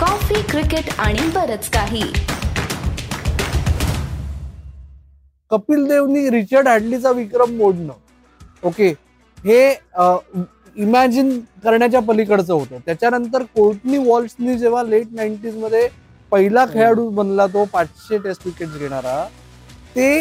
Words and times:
Coffee 0.00 0.40
cricket 0.50 0.88
आणि 0.98 1.26
बरच 1.34 1.68
काही. 1.70 2.02
कपिल 5.50 5.84
देवनी 5.88 6.28
रिचर्ड 6.30 6.68
हॅडलीचा 6.68 7.10
विक्रम 7.10 7.50
मोडणं. 7.56 7.92
ओके. 8.62 8.88
हे 9.44 9.70
इमॅजिन 10.76 11.38
करण्याच्या 11.64 12.00
पलीकडचं 12.00 12.52
होतं. 12.52 12.78
त्याच्यानंतर 12.86 13.42
कोर्टनी 13.54 13.98
वॉल्सनी 14.06 14.56
जेव्हा 14.58 14.82
लेट 14.82 15.12
नाईन्टीजमध्ये 15.12 15.88
पहिला 16.32 16.64
खेळाडू 16.72 17.08
बनला 17.10 17.46
तो 17.46 17.64
पाचशे 17.72 18.18
टेस्ट 18.24 18.46
विकेट 18.46 18.78
घेणारा 18.78 19.22
ते 19.96 20.20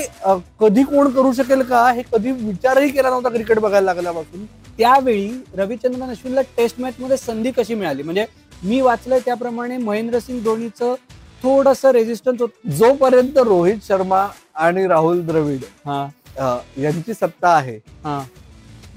कधी 0.60 0.84
कोण 0.84 1.10
करू 1.12 1.32
शकेल 1.34 1.62
का 1.64 1.90
हे 1.92 2.04
कधी 2.12 2.32
विचारही 2.32 2.90
केला 2.90 3.10
नव्हता 3.10 3.30
क्रिकेट 3.30 3.60
बघायला 3.60 3.94
लागल्यापासून. 3.94 4.46
त्यावेळी 4.78 5.30
रविचंद्रन 5.58 6.10
अश्विनला 6.10 6.42
टेस्ट 6.58 6.80
मॅच 6.82 6.94
मध्ये 7.00 7.18
संधी 7.18 7.52
कशी 7.52 7.76
मिळाली? 7.76 8.04
म्हणजे 8.04 8.26
मी 8.64 8.82
वाचलंय 8.82 9.20
त्याप्रमाणे 9.20 9.78
महेंद्रसिंग 9.78 10.42
धोनीचं 10.44 10.96
थोडस 11.44 11.86
रेजिस्टन्स 11.86 12.42
होत 12.42 12.68
जोपर्यंत 12.70 13.38
रोहित 13.38 13.78
शर्मा 13.88 14.28
आणि 14.56 14.88
राहुल 14.88 15.22
द्रविड 15.22 15.60
हा. 15.86 16.08
यांची 16.78 17.14
सत्ता 17.14 17.50
आहे 17.50 17.76
हा. 18.04 18.22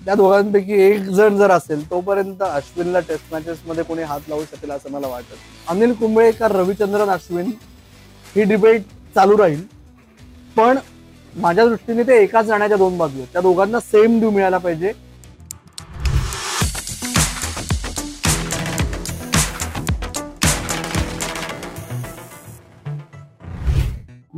त्या 0.05 0.15
दोघांपैकी 0.15 0.73
एक 0.73 1.01
जण 1.01 1.37
जर 1.37 1.51
असेल 1.51 1.91
तोपर्यंत 1.91 2.43
अश्विनला 2.43 3.01
टेस्ट 3.01 3.33
मॅचेस 3.33 3.59
मध्ये 3.67 3.85
कोणी 3.85 4.03
हात 4.03 4.21
लावू 4.29 4.43
शकेल 4.45 4.71
असं 4.71 4.91
मला 4.91 5.07
वाटत. 5.07 5.35
अनिल 5.69 5.93
कुंबळे 5.93 6.31
का 6.33 6.49
रविचंद्रन 6.49 7.09
अश्विन 7.09 7.51
ही 8.37 8.45
डिबेट 8.45 8.83
चालू 9.15 9.39
राहील. 9.39 9.63
पण 10.57 10.79
माझ्या 11.37 11.67
दृष्टीने 11.67 12.03
ते 12.03 12.23
एकाच 12.23 12.45
जाण्याच्या 12.45 12.77
दोन 12.77 12.99
बाजू 12.99 13.17
आहेत. 13.17 13.29
त्या 13.33 13.43
दोघांना 13.43 13.81
सेम 13.81 14.19
ड्यू 14.21 14.31
मिळायला 14.31 14.59
पाहिजे. 14.59 14.93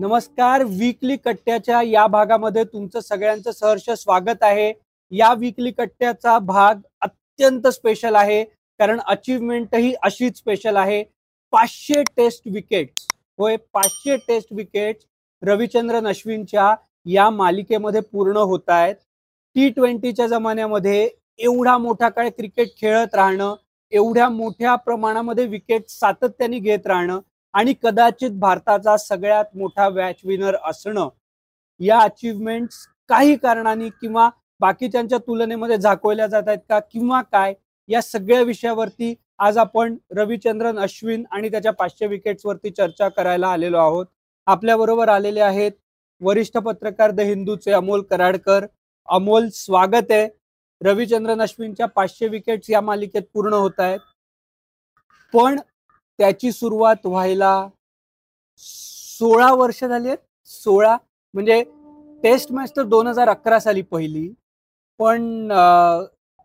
नमस्कार 0.04 0.62
वीकली 0.68 1.16
कट्ट्याच्या 1.16 1.80
या 1.82 2.06
भागामध्ये 2.06 2.62
तुमचं 2.64 3.00
सगळ्यांचं 3.00 3.52
सहर्ष 3.52 3.88
स्वागत 3.90 4.42
आहे. 4.42 4.72
या 5.12 5.32
वीकली 5.34 5.70
कट्ट्याचा 5.70 6.38
भाग 6.38 6.80
अत्यंत 7.02 7.66
स्पेशल 7.68 8.14
आहे. 8.14 8.42
कारण 8.80 9.00
अचीवमेंटही 9.06 9.94
अशीच 10.02 10.36
स्पेशल 10.38 10.76
आहे. 10.76 11.02
पाचशे 11.52 12.02
टेस्ट 12.16 12.48
विकेट्स 12.48 13.06
होय 13.38 13.56
पाचशे 13.72 14.16
टेस्ट 14.28 14.52
विकेट्स 14.52 15.06
रविचंद्रन 15.42 16.06
अश्विनच्या 16.06 16.74
या 17.06 17.30
मालिकेमध्ये 17.30 18.00
पूर्ण 18.02 18.36
होत 18.36 18.68
आहेत. 18.68 18.94
टी 19.56 19.68
ट्वेंटीच्या 19.70 20.26
जमान्यामध्ये 20.26 21.08
एवढा 21.38 21.78
मोठा 21.78 22.08
काळ 22.08 22.28
क्रिकेट 22.28 22.76
खेळत 22.78 23.14
राहणं 23.14 23.54
एवढ्या 23.92 24.28
मोठ्या 24.30 24.74
प्रमाणामध्ये 24.76 25.46
विकेट 25.46 25.88
सातत्याने 25.90 26.58
घेत 26.58 26.86
राहणं 26.86 27.20
आणि 27.54 27.74
कदाचित 27.82 28.30
भारताचा 28.30 28.96
सगळ्यात 28.96 29.56
मोठा 29.56 29.88
वॅच 29.88 30.20
विनर 30.24 30.56
असणं 30.64 31.08
या 31.80 31.98
अचीवमेंट्स 31.98 32.86
काही 33.08 33.36
कारणाने 33.36 33.88
किंवा 33.90 34.28
बाकीच्यांच्या 34.60 35.18
तुलनेमध्ये 35.18 35.76
झाकवल्या 35.76 36.26
जात 36.26 36.48
आहेत 36.48 36.58
का 36.68 36.78
किंवा 36.92 37.20
काय 37.22 37.54
या 37.88 38.02
सगळ्या 38.02 38.40
विषयावरती 38.42 39.14
आज 39.38 39.58
आपण 39.58 39.96
रविचंद्रन 40.16 40.78
अश्विन 40.78 41.24
आणि 41.30 41.48
त्याच्या 41.50 41.72
पाचशे 41.72 42.06
विकेट्सवरती 42.06 42.70
चर्चा 42.70 43.08
करायला 43.08 43.48
आलेलो 43.48 43.78
आहोत. 43.78 44.06
आपल्याबरोबर 44.46 45.08
आलेले 45.08 45.40
आहेत 45.40 45.72
वरिष्ठ 46.20 46.56
पत्रकार 46.58 47.10
द 47.10 47.20
हिंदूचे 47.20 47.72
अमोल 47.72 48.02
कराडकर. 48.02 48.66
अमोल 49.08 49.48
स्वागत 49.52 50.10
आहे. 50.10 50.28
रविचंद्रन 50.80 51.42
अश्विनच्या 51.42 51.86
पाचशे 51.86 52.28
विकेट्स 52.28 52.70
या 52.70 52.80
मालिकेत 52.80 53.22
पूर्ण 53.34 53.54
होत 53.54 53.80
आहेत. 53.80 53.98
पण 55.34 55.58
त्याची 56.18 56.52
सुरुवात 56.52 57.06
व्हायला 57.06 57.68
सोळा 58.60 59.52
वर्ष 59.54 59.84
झाली 59.84 60.08
आहेत. 60.08 60.18
सोळा 60.48 60.96
म्हणजे 61.34 61.62
टेस्ट 62.22 62.52
मॅच 62.52 62.72
तर 62.76 62.82
दोन 62.82 63.06
हजार 63.06 63.28
अकरा 63.28 63.58
साली 63.60 63.82
पहिली. 63.82 64.28
पण 65.00 65.52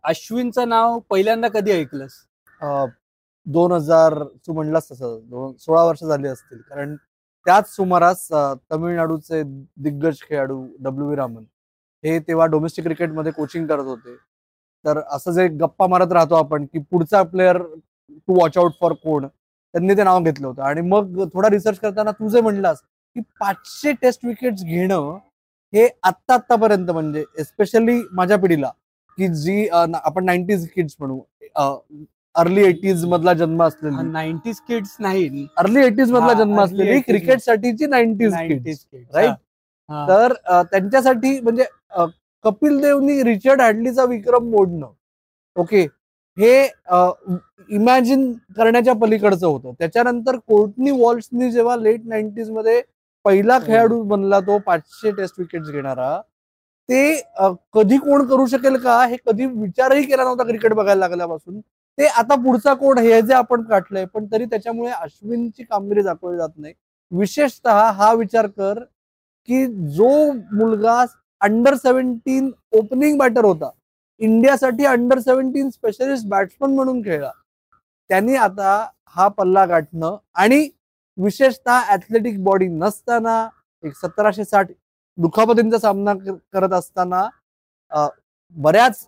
अश्विनचं 0.04 0.68
नाव 0.68 0.98
पहिल्यांदा 1.10 1.48
कधी 1.48 1.72
ऐकलंस? 1.72 2.12
दोन 3.46 3.72
हजार 3.72 4.22
तू 4.46 4.52
म्हणलास 4.52 4.90
तसं. 4.90 5.18
दोन 5.30 5.54
सोळा 5.58 5.84
वर्ष 5.84 6.04
झाली 6.04 6.28
असतील. 6.28 6.60
कारण 6.60 6.96
त्याच 7.46 7.74
सुमारास 7.74 8.26
तमिळनाडूचे 8.72 9.42
दिग्गज 9.42 10.20
खेळाडू 10.28 10.64
डब्ल्यू 10.80 11.04
व्ही. 11.06 11.16
रामन 11.16 11.44
हे 12.04 12.18
तेव्हा 12.28 12.46
डोमेस्टिक 12.46 12.84
क्रिकेटमध्ये 12.84 13.32
कोचिंग 13.32 13.66
करत 13.66 13.84
होते. 13.84 14.16
तर 14.84 15.00
असं 15.12 15.32
जे 15.32 15.46
गप्पा 15.60 15.86
मारत 15.86 16.12
राहतो 16.12 16.34
आपण 16.34 16.64
की 16.72 16.78
पुढचा 16.90 17.22
player 17.22 17.58
to 17.62 18.38
watch 18.40 18.58
out 18.58 18.72
for 18.80 18.92
कोण? 19.02 19.26
त्यांनी 19.74 19.96
ते 19.96 20.04
नाव 20.04 20.22
घेतलं 20.22 20.46
होतं 20.46 20.62
आणि 20.62 20.80
मग 20.80 21.22
थोडा 21.34 21.48
रिसर्च 21.50 21.78
करताना 21.78 22.10
तू 22.10 22.28
जे 22.28 22.40
म्हणलास 22.40 22.80
की 23.16 23.20
पाचशे 23.40 23.92
टेस्ट 23.92 24.24
विकेट्स 24.24 24.64
घेणं 24.64 25.16
हे 25.72 25.88
आत्ता 26.02 26.34
आत्तापर्यंत 26.34 26.90
म्हणजे 26.90 27.24
एस्पेशली 27.38 28.00
माझ्या 28.12 28.38
पिढीला 28.38 28.70
की 29.18 29.28
जी 29.34 29.68
आपण 29.72 30.24
नाईन्टीज 30.24 30.68
किड्स 30.74 30.96
म्हणू 30.98 31.20
अर्ली 32.34 32.64
एटीज 32.64 33.04
मधला 33.04 33.32
जन्म 33.32 33.62
असलेली 33.62 34.02
नाईन्टीज 34.10 34.60
किड्स 34.68 34.96
नाही 35.00 35.46
अर्ली 35.56 35.84
एटीज 35.84 36.12
मधला 36.12 36.32
जन्म 36.32 36.60
असलेली 36.60 36.90
80s 36.90 37.02
क्रिकेट 37.06 37.40
साठीची 37.40 37.86
नाईन्टीज 37.86 38.34
90s 38.34 38.84
kids. 38.92 39.06
right? 39.14 39.34
हा. 39.88 40.06
तर 40.08 40.32
त्यांच्यासाठी 40.62 41.38
म्हणजे 41.40 41.64
कपिल 42.44 42.80
देवनी 42.80 43.22
रिचर्ड 43.24 43.60
हॅडलीचा 43.60 44.04
विक्रम 44.04 44.50
मोडणं 44.50 44.90
ओके 45.56 45.86
हे 46.40 46.62
इमॅजिन 47.70 48.32
करण्याच्या 48.56 48.94
पलीकडचं 48.94 49.46
होतं. 49.46 49.72
त्याच्यानंतर 49.78 50.36
कोर्टनी 50.38 50.90
वॉल्सनी 50.90 51.50
जेव्हा 51.52 51.76
लेट 51.76 52.06
नाईन्टीजमध्ये 52.08 52.80
पहिला 53.24 53.58
खेळाडू 53.66 54.02
बनला 54.02 54.40
तो 54.40 54.58
पाचशे 54.66 55.10
टेस्ट 55.16 55.34
विकेट्स 55.38 55.70
घेणारा 55.70 56.20
ते 56.88 57.00
कधी 57.74 57.96
कोण 57.98 58.24
करू 58.26 58.46
शकेल 58.46 58.76
का 58.82 59.04
हे 59.06 59.16
कधी 59.26 59.46
विचारही 59.46 60.02
केला 60.04 60.24
नव्हता 60.24 60.44
क्रिकेट 60.44 60.72
बघायला 60.74 60.98
लागल्यापासून. 61.00 61.60
ते 61.60 62.06
आता 62.06 62.34
पुढचा 62.42 62.74
कोण 62.74 62.98
हे 62.98 63.20
जे 63.22 63.34
आपण 63.34 63.62
काढलंय 63.64 64.04
पण 64.14 64.26
तरी 64.32 64.44
त्याच्यामुळे 64.44 64.90
अश्विनची 64.92 65.64
कामगिरी 65.64 66.02
दाखवली 66.02 66.36
जात 66.38 66.48
नाही. 66.56 66.74
विशेषतः 67.12 67.80
हा 67.90 68.12
विचार 68.14 68.46
कर 68.48 68.78
की 69.48 69.66
जो 69.96 70.10
मुलगा 70.52 71.04
अंडर 71.40 71.74
सेव्हन्टीन 71.74 72.50
ओपनिंग 72.78 73.18
बॅटर 73.18 73.44
होता 73.44 73.70
इंडियासाठी 74.20 74.84
अंडर 74.84 75.18
सेव्हन्टीन 75.18 75.70
स्पेशलिस्ट 75.70 76.26
बॅट्समन 76.28 76.74
म्हणून 76.74 77.02
खेळला. 77.02 77.30
त्यांनी 78.10 78.36
आता 78.36 78.86
हा 79.16 79.28
पल्ला 79.28 79.64
गाठणं 79.66 80.16
आणि 80.34 80.68
विशेषतः 81.18 81.92
ऍथलेटिक 81.92 82.42
बॉडी 82.44 82.66
नसताना 82.68 83.48
एक 83.84 83.94
सतराशे 83.96 84.44
साठ 84.44 84.70
दुखापतींचा 85.18 85.78
सामना 85.78 86.14
करत 86.52 86.72
असताना 86.72 87.28
बऱ्याच 88.56 89.06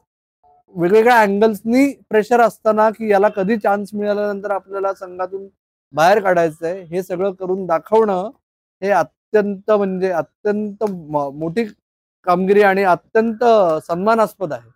वेगवेगळ्या 0.75 1.21
अँगल्सनी 1.21 1.87
प्रेशर 2.11 2.41
असताना 2.41 2.89
की 2.91 3.11
याला 3.11 3.29
कधी 3.29 3.57
चान्स 3.57 3.91
मिळाल्यानंतर 3.95 4.51
आपल्याला 4.51 4.93
संघातून 4.95 5.47
बाहेर 5.95 6.21
काढायचंय 6.23 6.81
हे 6.91 7.03
सगळं 7.03 7.33
करून 7.41 7.67
दाखवणं 7.67 8.31
हे 8.83 8.91
अत्यंत 8.91 9.71
म्हणजे 9.71 10.11
अत्यंत 10.13 10.85
मोठी 11.35 11.65
कामगिरी 12.27 12.63
आणि 12.63 12.83
अत्यंत 12.85 13.45
सन्मानास्पद 13.87 14.53
आहे. 14.53 14.71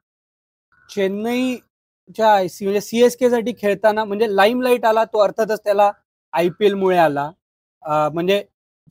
चेन्नईच्या 0.91 2.33
आय 2.35 2.49
सी- 2.49 2.67
म्हणजे 2.67 2.81
सीएसके 2.81 3.31
साठी 3.31 3.53
खेळताना 3.61 4.05
म्हणजे 4.05 4.27
लाईम 4.37 4.61
लाइट 4.63 4.85
आला 4.87 5.05
तो 5.13 5.19
अर्थातच 5.23 5.61
त्याला 5.65 5.91
आय 6.33 6.49
पी 6.59 6.67
एलमुळे 6.67 6.97
आला. 6.99 7.31
म्हणजे 8.13 8.43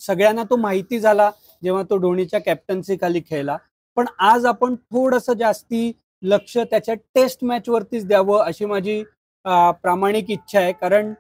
सगळ्यांना 0.02 0.44
तो 0.50 0.56
माहिती 0.58 1.00
झाला 1.00 1.30
जेव्हा 1.64 1.84
तो 1.90 1.98
धोनीच्या 2.00 2.40
कॅप्टन्सी 2.42 2.96
खाली 3.02 3.22
खेळला. 3.30 3.58
पण 3.98 4.06
आज 4.20 4.46
आपण 4.46 4.76
थोडस 4.76 5.30
जास्ती 5.40 5.92
लक्ष 6.24 6.58
त्याच्या 6.72 6.96
टेस्ट 7.16 7.44
मॅच 7.44 7.70
वरतीच 7.70 8.06
द्यावं 8.08 8.44
अशी 8.46 8.66
माझी 8.66 9.04
प्रामाणिक 9.46 10.30
इच्छा 10.32 10.60
आहे. 10.60 10.72
कारण 10.74 11.14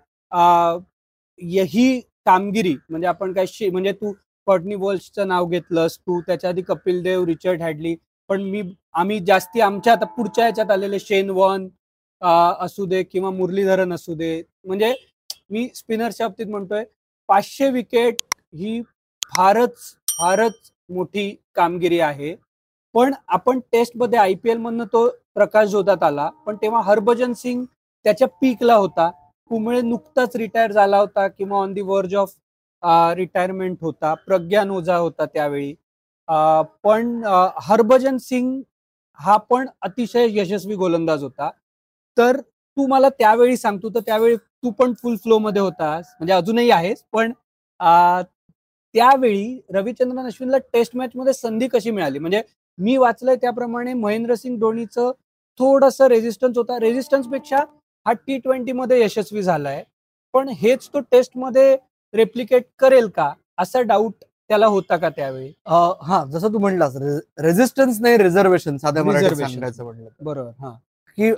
ही 1.71 1.99
कामगिरी 2.25 2.75
म्हणजे 2.89 3.07
आपण 3.07 3.33
काय 3.33 3.69
म्हणजे 3.69 3.91
तू 3.93 4.13
कॉटनी 4.47 4.75
वॉल्सचं 4.75 5.27
नाव 5.27 5.45
घेतलंस 5.47 5.97
तू 5.99 6.19
त्याच्या 6.27 6.49
आधी 6.49 6.61
कपिल 6.61 7.01
देव 7.03 7.23
रिचर्ड 7.25 7.61
हॅडली 7.61 7.95
पण 8.29 8.41
मी 8.43 8.61
आम्ही 8.99 9.19
जास्ती 9.25 9.61
आमच्या 9.61 9.93
आता 9.93 10.05
पुढच्या 10.15 10.43
ह्याच्यात 10.45 10.71
आलेले 10.71 10.99
शेन 10.99 11.29
वन 11.29 11.67
असू 12.61 12.85
दे 12.85 13.01
किंवा 13.03 13.29
मुरलीधरन 13.31 13.93
असू 13.93 14.13
दे. 14.15 14.41
म्हणजे 14.65 14.93
मी 15.51 15.67
स्पिनरच्या 15.75 16.27
बाबतीत 16.27 16.47
म्हणतोय 16.51 16.83
पाचशे 17.29 17.69
विकेट 17.71 18.21
ही 18.53 18.81
फारच 19.35 19.77
फारच 20.19 20.71
मोठी 20.89 21.29
कामगिरी 21.55 21.99
आहे. 21.99 22.35
पण 22.95 23.13
आपण 23.27 23.59
टेस्टमध्ये 23.71 24.19
आय 24.19 24.33
पी 24.43 24.49
एलमधनं 24.49 24.85
तो 24.93 25.07
प्रकाश 25.35 25.67
जोदात 25.69 26.03
आला. 26.03 26.29
पण 26.45 26.55
तेव्हा 26.61 26.81
हरभजन 26.85 27.33
सिंग 27.33 27.63
त्याच्या 28.05 28.27
पीकला 28.41 28.75
होता. 28.75 29.09
कुंबळे 29.51 29.81
नुकताच 29.81 30.35
रिटायर 30.35 30.71
झाला 30.71 30.97
होता 30.99 31.27
किंवा 31.27 31.57
on 31.59 31.73
the 31.73 31.81
verge 31.81 32.15
of 32.15 32.33
retirement 33.17 33.77
होता. 33.81 34.13
प्रज्ञान 34.27 34.71
ओझा 34.71 34.97
होता 34.97 35.25
त्यावेळी. 35.25 35.73
पण 36.83 37.21
हरभजन 37.63 38.17
सिंग 38.17 38.61
हा 39.19 39.35
पण 39.49 39.67
अतिशय 39.81 40.27
यशस्वी 40.39 40.75
गोलंदाज 40.75 41.23
होता. 41.23 41.49
तर 42.17 42.39
तू 42.41 42.85
मला 42.87 43.09
त्यावेळी 43.09 43.57
सांगतो 43.57 43.89
तर 43.95 43.99
त्यावेळी 44.05 44.35
तू 44.35 44.71
पण 44.79 44.93
फुल 45.01 45.15
फ्लो 45.23 45.37
मध्ये 45.39 45.61
होतास 45.61 46.05
म्हणजे 46.19 46.33
अजूनही 46.33 46.69
आहेस 46.71 47.03
पण 47.13 47.31
त्यावेळी 48.95 49.59
रविचंद्रन 49.73 50.25
अश्विनला 50.25 50.57
टेस्ट 50.73 50.95
मॅच 50.97 51.11
मध्ये 51.15 51.33
संधी 51.33 51.67
कशी 51.67 51.91
मिळाली? 51.91 52.19
म्हणजे 52.19 52.41
मी 52.77 52.95
वाचलंय 52.97 53.35
त्याप्रमाणे 53.35 53.93
महेंद्रसिंग 53.93 54.57
धोनीचं 54.59 55.11
थोडस 55.59 56.01
रेजिस्टन्स 56.01 56.57
होता. 56.57 56.79
रेजिस्टन्सपेक्षा 56.79 57.57
हा 58.05 58.13
टी 58.27 58.37
ट्वेंटी 58.37 58.71
मध्ये 58.71 59.01
यशस्वी 59.03 59.41
झालाय. 59.43 59.83
पण 60.33 60.49
हेच 60.57 60.87
तो 60.93 60.99
टेस्टमध्ये 61.11 61.75
रेप्लिकेट 62.13 62.65
करेल 62.79 63.07
का? 63.15 63.31
असा 63.57 63.81
डाऊट 63.81 64.23
त्याला 64.49 64.65
होता 64.67 64.97
का 64.97 65.09
त्यावेळी? 65.09 65.51
हा 66.01 66.23
जसं 66.31 66.53
तू 66.53 66.59
म्हणलास 66.59 66.95
रेझिस्टन्स 67.41 67.99
नाही 68.01 68.17
रिझर्वेशन 68.17 68.77
साध्या 68.77 69.03
मराठीत 69.03 69.31
म्हणलं. 69.81 70.07
बरोबर 70.21 70.51
हा. 70.59 70.73
की 71.17 71.31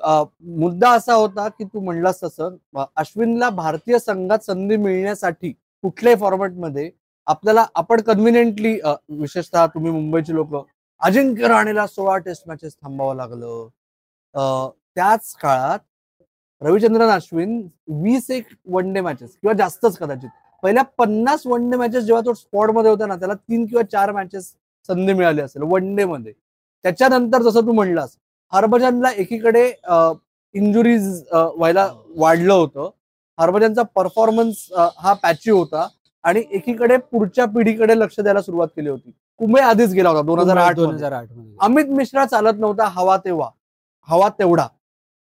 मुद्दा 0.59 0.89
असा 0.91 1.13
होता 1.13 1.47
की 1.47 1.63
तू 1.63 1.79
म्हणलास 1.79 2.23
तसं 2.23 2.55
अश्विनला 2.95 3.49
भारतीय 3.49 3.97
संघात 3.99 4.45
संधी 4.45 4.75
मिळण्यासाठी 4.77 5.51
कुठल्याही 5.83 6.19
फॉर्मॅटमध्ये 6.19 6.89
आपल्याला 7.27 7.65
आपण 7.75 8.01
कन्व्हिनियंटली 8.01 8.73
विशेषतः 9.09 9.65
तुम्ही 9.73 9.91
मुंबईची 9.91 10.35
लोक 10.35 10.55
अजिंक्य 11.01 11.47
राणेला 11.47 11.85
सोळा 11.87 12.17
टेस्ट 12.17 12.47
मॅचेस 12.47 12.75
थांबावं 12.75 13.15
लागलं. 13.15 13.67
त्याच 14.95 15.33
काळात 15.41 15.79
रविचंद्रन 16.61 17.09
अश्विन 17.09 17.59
वीस 18.03 18.29
एक 18.31 18.45
वन 18.67 18.93
डे 18.93 19.01
मॅचेस 19.01 19.29
किंवा 19.31 19.53
जास्तच 19.53 19.97
कदाचित. 19.97 20.29
पहिल्या 20.67 20.83
पन्नास 20.97 21.45
वन 21.47 21.69
डे 21.69 21.77
मॅचेस 21.77 22.03
जेव्हा 22.03 22.21
तो 22.25 22.33
स्पॉटमध्ये 22.33 22.91
होता 22.91 23.05
ना 23.05 23.15
त्याला 23.15 23.33
तीन 23.33 23.65
किंवा 23.65 23.81
चार 23.91 24.11
मॅचेस 24.11 24.45
संधी 24.89 25.13
मिळाली 25.13 25.41
असेल 25.41 25.61
वन 25.63 25.93
डे 25.95 26.05
मध्ये. 26.05 26.31
त्याच्यानंतर 26.85 27.41
जसं 27.41 27.65
तू 27.67 27.71
म्हणलास 27.73 28.15
हरभजनला 28.53 29.11
एकीकडे 29.17 29.63
इंजुरीज 30.55 31.07
व्हायला 31.33 31.87
वाढलं 32.17 32.53
होतं. 32.53 32.89
हरभजनचा 33.37 33.83
परफॉर्मन्स 33.95 34.67
हा 34.99 35.13
पॅची 35.23 35.51
होता 35.51 35.87
आणि 36.23 36.43
एकीकडे 36.51 36.97
पुढच्या 37.11 37.45
पिढीकडे 37.45 37.97
लक्ष 37.99 38.19
द्यायला 38.19 38.41
सुरुवात 38.41 38.67
केली 38.75 38.89
होती. 38.89 39.11
कुंबळे 39.39 39.63
आधीच 39.63 39.93
गेला 39.93 40.09
होता 40.09 40.21
दोन 40.27 40.39
हजार 40.39 40.57
आठ 40.57 40.75
दोन 40.75 40.93
हजार 40.93 41.11
आठ 41.11 41.27
अमित 41.61 41.89
मिश्रा 41.97 42.25
चालत 42.25 42.59
नव्हता 42.59 42.87
हवा 42.95 43.17
तेव्हा. 43.25 43.49
हवा 44.07 44.29
तेवढा. 44.39 44.67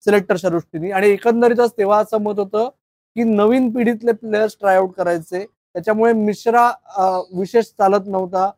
सिलेक्टरच्या 0.05 0.51
दृष्टीने 0.51 0.91
आणि 0.91 1.09
एकंदरीतच 1.11 1.73
तेव्हा 1.79 1.99
असं 1.99 2.23
मत 2.23 2.39
होतं 2.39 2.69
की 3.17 3.25
नवीन 3.25 3.71
पिढीतले 3.73 4.13
प्लेयर्स 4.13 4.57
ट्रायआउट 4.61 4.95
करायचे. 4.97 5.45
त्याच्यामुळे 5.45 6.13
मिश्रा 6.13 6.67
विशेष 7.39 7.65
चालत 7.79 8.07
नव्हता. 8.07 8.51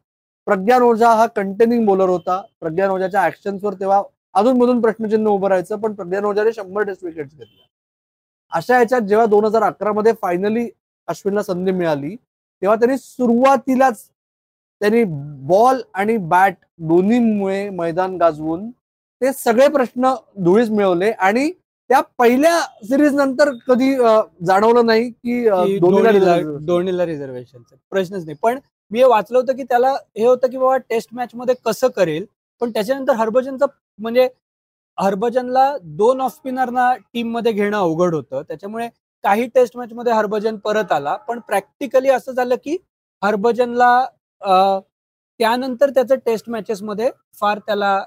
प्रज्ञान 0.46 0.82
ओझा 0.82 1.10
हा 1.14 1.26
कंटेनिंग 1.36 1.86
बॉलर 1.86 2.08
होता. 2.08 2.40
प्रज्ञान 2.60 2.90
ओझाच्या 2.90 3.24
ऍक्शन्सवर 3.26 3.74
तेव्हा 3.80 4.02
अजूनमधून 4.34 4.80
प्रश्नचिन्ह 4.80 5.30
उभं 5.30 5.48
राहायचं 5.48 5.78
पण 5.80 5.94
प्रज्ञान 5.94 6.24
ओझाने 6.24 6.52
शंभर 6.52 6.82
टेस्ट 6.86 7.04
विकेट्स 7.04 7.34
घेतल्या. 7.34 7.64
अशा 8.52 8.78
याच्यात 8.78 9.02
जेव्हा 9.02 9.26
दोन 9.26 9.44
हजार 9.44 9.62
अकरा 9.62 9.92
मध्ये 9.92 10.12
फायनली 10.22 10.68
अश्विनला 11.08 11.42
संधी 11.42 11.72
मिळाली 11.72 12.14
तेव्हा 12.16 12.76
त्यांनी 12.76 12.96
सुरुवातीलाच 12.98 14.04
त्यांनी 14.80 15.02
बॉल 15.48 15.80
आणि 15.94 16.16
बॅट 16.16 16.54
दोन्हीमुळे 16.88 17.68
मैदान 17.70 18.16
गाजवून 18.16 18.70
ते 19.22 19.32
सगळे 19.32 19.68
प्रश्न 19.68 20.12
धुळीस 20.44 20.70
मिळवले 20.70 21.10
आणि 21.10 21.50
त्या 21.90 22.00
पहिल्या 22.18 22.60
सिरीज 22.88 23.14
नंतर 23.14 23.50
कधी 23.66 23.94
जाणवलं 24.46 24.86
नाही 24.86 25.10
की 25.10 25.48
धोनीला 25.78 27.04
रिझर्वेशनचा 27.06 27.76
प्रश्नच 27.90 28.24
नाही. 28.24 28.36
पण 28.42 28.58
मी 28.90 28.98
हे 28.98 29.04
वाचलं 29.04 29.38
होतं 29.38 29.56
की 29.56 29.62
त्याला 29.62 29.90
हे 30.16 30.24
होतं 30.26 30.50
की 30.50 30.56
बाबा 30.58 30.76
टेस्ट 30.90 31.08
मॅच 31.14 31.30
मध्ये 31.34 31.54
कसं 31.64 31.88
करेल? 31.96 32.24
पण 32.60 32.70
त्याच्यानंतर 32.70 33.14
हरभजनचा 33.14 33.66
म्हणजे 33.98 34.28
हरभजनला 34.98 35.76
दोन 35.82 36.20
ऑफ 36.20 36.34
स्पिनरना 36.34 36.92
टीममध्ये 37.14 37.52
घेणं 37.52 37.76
अवघड 37.76 38.14
होतं. 38.14 38.42
त्याच्यामुळे 38.48 38.88
काही 39.24 39.46
टेस्ट 39.54 39.76
मॅच 39.76 39.92
मध्ये 39.92 40.12
हरभजन 40.12 40.56
परत 40.64 40.92
आला. 40.92 41.16
पण 41.28 41.38
प्रॅक्टिकली 41.48 42.08
असं 42.10 42.32
झालं 42.32 42.54
की 42.64 42.76
हरभजनला 43.22 44.06
त्यानंतर 45.40 45.90
त्याचं 45.90 46.14
टेस्ट 46.26 46.48
मॅचेस 46.50 46.82
मध्ये 46.82 47.10
फार 47.40 47.58
त्याला 47.66 47.98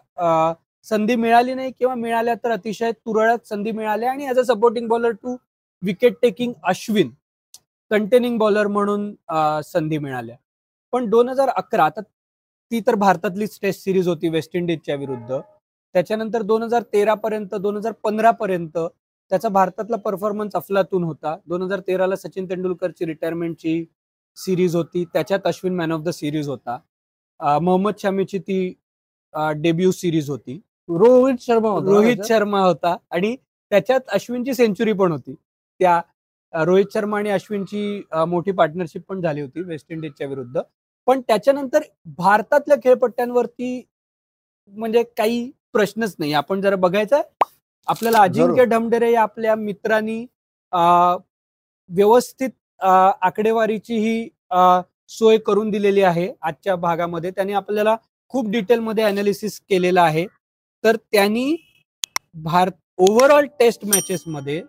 संधी 0.85 1.15
मिळाली 1.15 1.53
नाही 1.53 1.71
किंवा 1.79 1.95
मिळाल्या 1.95 2.33
तर 2.43 2.51
अतिशय 2.51 2.91
तुरळक 2.91 3.45
संधी 3.45 3.71
मिळाल्या 3.71 4.11
आणि 4.11 4.27
as 4.29 4.39
a 4.39 4.43
supporting 4.43 4.87
bowler 4.87 5.11
to 5.23 5.35
wicket 5.83 6.15
taking 6.21 6.53
Ashwin 6.69 7.09
containing 7.91 8.37
bowler 8.37 8.67
म्हणून 8.67 9.13
संधी 9.65 9.97
मिळाल्या. 9.97 10.35
पण 10.93 11.09
दोन 11.09 11.29
हजार 11.29 11.49
अकरा 11.49 11.85
आता 11.85 12.01
ती 12.01 12.79
तर 12.87 12.95
भारतातलीच 12.95 13.57
टेस्ट 13.61 13.83
सिरीज 13.83 14.07
होती 14.07 14.29
वेस्ट 14.29 14.55
इंडिजच्या 14.55 14.95
विरुद्ध. 14.95 15.39
त्याच्यानंतर 15.95 16.41
दोन 16.41 16.63
हजार 16.63 16.83
तेरा 16.93 17.13
पर्यंत 17.13 17.55
दोन 17.55 17.77
हजार 17.77 17.91
पंधरा 18.03 18.31
पर्यंत 18.31 18.77
त्याचा 18.77 19.49
भारतातला 19.49 19.97
परफॉर्मन्स 19.97 20.55
अफलातून 20.55 21.03
होता. 21.03 21.35
दोन 21.47 21.61
हजार 21.61 21.79
तेराला 21.87 22.15
सचिन 22.15 22.49
तेंडुलकरची 22.49 23.05
रिटायरमेंटची 23.05 23.83
सिरीज 24.37 24.75
होती. 24.75 25.03
त्याच्यात 25.13 25.47
Ashwin 25.47 25.75
man 25.75 25.91
of 25.91 26.01
the 26.01 26.09
series 26.09 26.49
होता. 26.49 26.77
मोहम्मद 27.61 27.93
शमीची 27.99 28.39
ती 28.39 28.73
डेब्यू 29.61 29.91
सिरीज 29.91 30.29
होती. 30.29 30.59
रोहित 30.89 31.41
शर्मा 31.41 31.69
होता 31.69 31.91
रोहित? 31.91 32.17
शर्मा 32.27 32.59
होता 32.61 32.95
आणि 33.11 33.35
त्याच्यात 33.71 34.09
अश्विनची 34.13 34.53
सेंचुरी 34.53 34.93
पण 34.93 35.11
होती. 35.11 35.33
त्या 35.79 36.01
रोहित 36.53 36.85
शर्मा 36.93 37.17
आणि 37.17 37.29
अश्विनची 37.29 38.01
मोठी 38.27 38.51
पार्टनरशिप 38.51 39.01
पण 39.09 39.21
झाली 39.21 39.41
होती 39.41 39.61
वेस्ट 39.63 39.91
इंडिजच्या 39.91 40.27
विरुद्ध. 40.27 40.61
पण 41.07 41.21
त्याच्यानंतर 41.27 41.81
भारतातल्या 42.17 42.77
खेळपट्ट्यांवरती 42.83 43.81
म्हणजे 44.73 45.03
काही 45.17 45.49
प्रश्नच 45.73 46.15
नाही. 46.19 46.33
आपण 46.33 46.61
जरा 46.61 46.75
बघायचं 46.75 47.21
आपल्याला 47.87 48.21
अजिंक्य 48.23 48.65
ढमढेरे 48.65 49.11
या 49.11 49.21
आपल्या 49.21 49.55
मित्रांनी 49.55 50.25
व्यवस्थित 51.89 52.49
आकडेवारीची 52.81 53.97
ही 53.97 54.27
सोय 55.11 55.37
करून 55.45 55.69
दिलेली 55.69 56.01
आहे 56.03 56.27
आजच्या 56.41 56.75
भागामध्ये. 56.75 57.31
त्यांनी 57.31 57.53
आपल्याला 57.53 57.95
खूप 58.33 58.49
डिटेलमध्ये 58.51 59.03
अनालिसिस 59.03 59.59
केलेलं 59.69 60.01
आहे. 60.01 60.25
तर 60.83 60.95
त्यांनी 61.11 61.55
भारत 62.35 62.71
ओव्हरऑल 62.97 63.45
टेस्ट 63.59 63.85
मॅचेस 63.85 64.23
मध्ये 64.27 64.61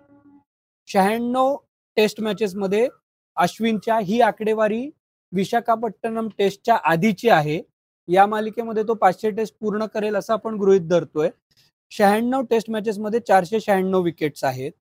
शहाण्णव 0.89 1.57
टेस्ट 1.97 2.21
मॅचेस 2.21 2.55
मध्ये 2.55 2.89
अश्विनच्या 3.37 3.99
ही 3.99 4.21
आकडेवारी 4.21 4.89
विशाखापट्टणम 5.33 6.29
टेस्टच्या 6.39 6.75
आधीची 6.85 7.29
आहे. 7.29 7.61
या 8.09 8.27
मालिकेमध्ये 8.27 8.83
तो 8.83 8.95
पाचशे 8.95 9.31
टेस्ट 9.31 9.55
पूर्ण 9.61 9.87
करेल 9.87 10.17
असं 10.17 10.33
आपण 10.33 10.55
गृहित 10.55 10.89
धरतोय. 10.89 11.31
शहाण्णव 11.93 12.43
टेस्ट 12.43 12.71
मॅचेस 12.71 12.99
मध्ये 12.99 13.21
चारशे 13.21 13.61
शहाण्णव 13.61 14.03
विकेट्स 14.03 14.45
आहेत. 14.45 14.73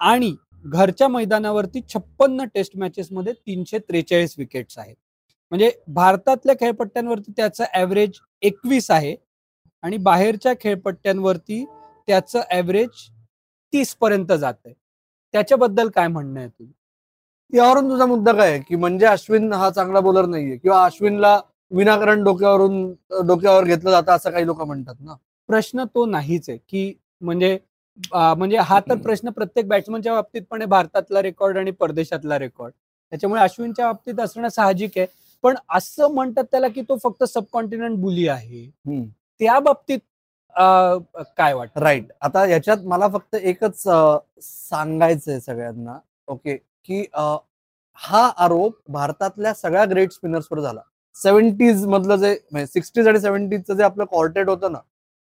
आणि 0.00 0.34
घरच्या 0.64 1.08
मैदानावरती 1.08 1.80
छप्पन्न 1.88 2.44
टेस्ट 2.54 2.76
मॅचेस 2.76 3.08
मध्ये 3.12 3.32
तीनशे 3.32 3.78
त्रेचाळीस 3.78 4.34
विकेट्स 4.38 4.78
आहेत. 4.78 4.96
म्हणजे 5.52 5.70
भारतातल्या 5.88 6.54
खेळपट्ट्यांवरती 6.60 7.32
त्याचं 7.36 7.64
ऍव्हरेज 7.74 8.20
एकवीस 8.42 8.90
आहे. 8.90 9.16
आणि 9.82 9.96
बाहेरच्या 9.98 10.52
खेळपट्ट्यांवरती 10.60 11.64
त्याचं 12.08 12.40
ऍव्हरेज 12.50 13.08
तीस 13.72 13.94
पर्यंत 13.94 14.32
जात 14.32 14.54
आहे 14.64 14.74
त्याच्याबद्दल 15.34 15.88
काय 15.88 16.08
म्हणणं 16.08 16.40
आहे 16.40 16.48
तुझं 16.48 16.70
यावरून 17.52 17.88
तुझा 17.90 18.06
मुद्दा 18.06 18.32
काय 18.32 18.50
आहे? 18.50 18.60
की 18.60 18.76
म्हणजे 18.76 19.06
अश्विन 19.06 19.52
हा 19.52 19.70
चांगला 19.70 20.00
बॉलर 20.00 20.26
नाहीये 20.26 20.56
किंवा 20.56 20.84
अश्विनला 20.84 21.38
विनाकारण 21.72 22.22
डोक्यावरून 22.24 22.84
डोक्यावर 23.26 23.64
घेतलं 23.64 23.90
जातं 23.90 24.12
असं 24.12 24.30
काही 24.30 24.46
लोक 24.46 24.60
म्हणतात 24.62 24.94
ना? 25.00 25.14
प्रश्न 25.48 25.84
तो 25.94 26.04
नाहीच 26.06 26.48
आहे. 26.48 26.58
की 26.58 26.92
म्हणजे 27.22 27.58
म्हणजे 28.12 28.56
हा 28.58 28.78
तर. 28.80 28.94
प्रश्न 28.96 29.30
प्रत्येक 29.30 29.66
बॅट्समनच्या 29.68 30.12
बाबतीत 30.14 30.42
पण 30.50 30.60
आहे 30.60 30.66
भारतातला 30.68 31.22
रेकॉर्ड 31.22 31.58
आणि 31.58 31.70
परदेशातला 31.70 32.38
रेकॉर्ड 32.38 32.72
त्याच्यामुळे 33.12 33.40
अश्विनच्या 33.42 33.86
बाबतीत 33.86 34.20
असणं 34.20 34.48
साहजिक 34.48 34.98
आहे. 34.98 35.06
पण 35.44 35.54
असं 35.68 36.12
म्हणतात 36.14 36.44
त्याला 36.50 36.68
की 36.68 36.82
तो 36.82 36.96
फक्त 37.04 37.24
सबकॉन्टिनेंट 37.24 37.98
बुली 37.98 38.26
आहे. 38.28 38.64
त्या 39.40 39.58
बाबतीत 39.60 39.98
काय 41.36 41.52
वाटतं? 41.54 41.80
राईट. 41.80 42.06
आता 42.20 42.44
याच्यात 42.46 42.78
मला 42.84 43.08
फक्त 43.08 43.34
एकच 43.36 43.82
सांगायचंय 44.42 45.38
सगळ्यांना 45.40 45.98
ओके 46.28 46.56
की 46.84 47.04
हा 47.98 48.28
आरोप 48.38 48.76
भारतातल्या 48.88 49.52
सगळ्या 49.54 49.84
ग्रेट 49.84 50.12
स्पिनर्सवर 50.12 50.60
झाला. 50.60 50.80
सेव्हन्टीज 51.16 51.84
मधलं 51.86 52.16
जे 52.16 52.66
सिक्स्टीज 52.66 53.08
आणि 53.08 53.20
सेव्हन्टीजचं 53.20 53.74
जे 53.74 53.82
आपलं 53.82 54.04
कॉर्टेट 54.10 54.48
होतं 54.48 54.72
ना 54.72 54.78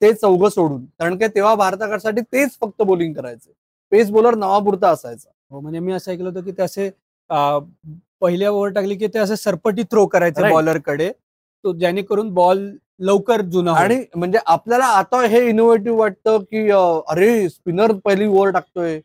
ते 0.01 0.11
चौघं 0.13 0.49
सोडून. 0.49 0.85
कारण 0.99 1.17
की 1.17 1.27
तेव्हा 1.35 1.53
भारतासाठी 1.55 2.21
तेच 2.23 2.57
फक्त 2.61 2.81
बॉलिंग 2.83 3.13
करायचे. 3.13 3.51
पेस 3.91 4.09
बॉलर 4.11 4.35
नावापुरता 4.35 4.89
असायचा. 4.89 5.29
हो 5.51 5.59
म्हणजे 5.59 5.79
मी 5.79 5.93
असं 5.93 6.11
ऐकलं 6.11 6.29
होतं 6.29 6.43
की 6.45 6.51
ते 6.51 6.61
असे 6.63 6.89
अं, 7.29 7.65
पहिल्या 8.21 8.51
ओव्हर 8.51 8.69
टाकली 8.71 8.95
की 8.97 9.07
ते 9.07 9.19
असे 9.19 9.35
सरपटी 9.35 9.83
थ्रो 9.91 10.05
करायचे. 10.07 10.41
बॉलरकडे 10.51 11.11
तो 11.63 11.73
जेणेकरून 11.79 12.33
बॉल 12.33 12.69
लवकर 13.05 13.41
जुना 13.51 13.71
आणि 13.73 14.03
म्हणजे 14.15 14.39
आपल्याला 14.45 14.85
आता 14.85 15.21
हे 15.27 15.47
इनोव्हेटिव्ह 15.49 15.99
वाटतं 15.99 16.37
की 16.41 16.69
अरे 16.71 17.49
स्पिनर 17.49 17.91
पहिली 18.05 18.27
ओव्हर 18.27 18.51
टाकतोय. 18.53 18.99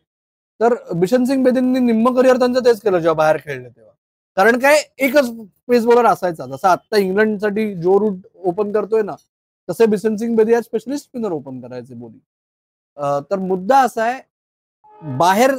तर 0.59 0.73
बिशन 0.99 1.23
सिंग 1.25 1.43
बेदींनी 1.43 1.79
निम्म 1.79 2.13
करिअर 2.15 2.37
त्यांचं 2.37 2.65
तेच 2.65 2.81
केलं 2.81 2.99
जेव्हा 2.99 3.13
बाहेर 3.17 3.37
खेळले 3.43 3.67
तेव्हा. 3.69 3.93
कारण 4.37 4.59
काय 4.59 4.77
एकच 4.97 5.29
पेस 5.67 5.85
बॉलर 5.85 6.05
असायचा. 6.05 6.45
जसं 6.45 6.67
आता 6.67 6.97
इंग्लंडसाठी 6.97 7.73
जो 7.81 7.99
रूट 7.99 8.15
ओपन 8.45 8.71
करतोय 8.71 9.01
ना 9.01 9.15
तसे 9.69 9.85
बिशन 9.85 10.15
सिंग 10.15 10.35
बेदी 10.37 10.53
आज 10.53 10.63
स्पेशलिस्ट 10.63 11.05
स्पिनर 11.05 11.31
ओपन 11.31 11.59
करायचे 11.61 11.93
बोली. 11.93 12.17
तर 13.31 13.39
मुद्दा 13.39 13.79
असा 13.85 14.03
आहे 14.03 14.19
बाहेर 15.17 15.51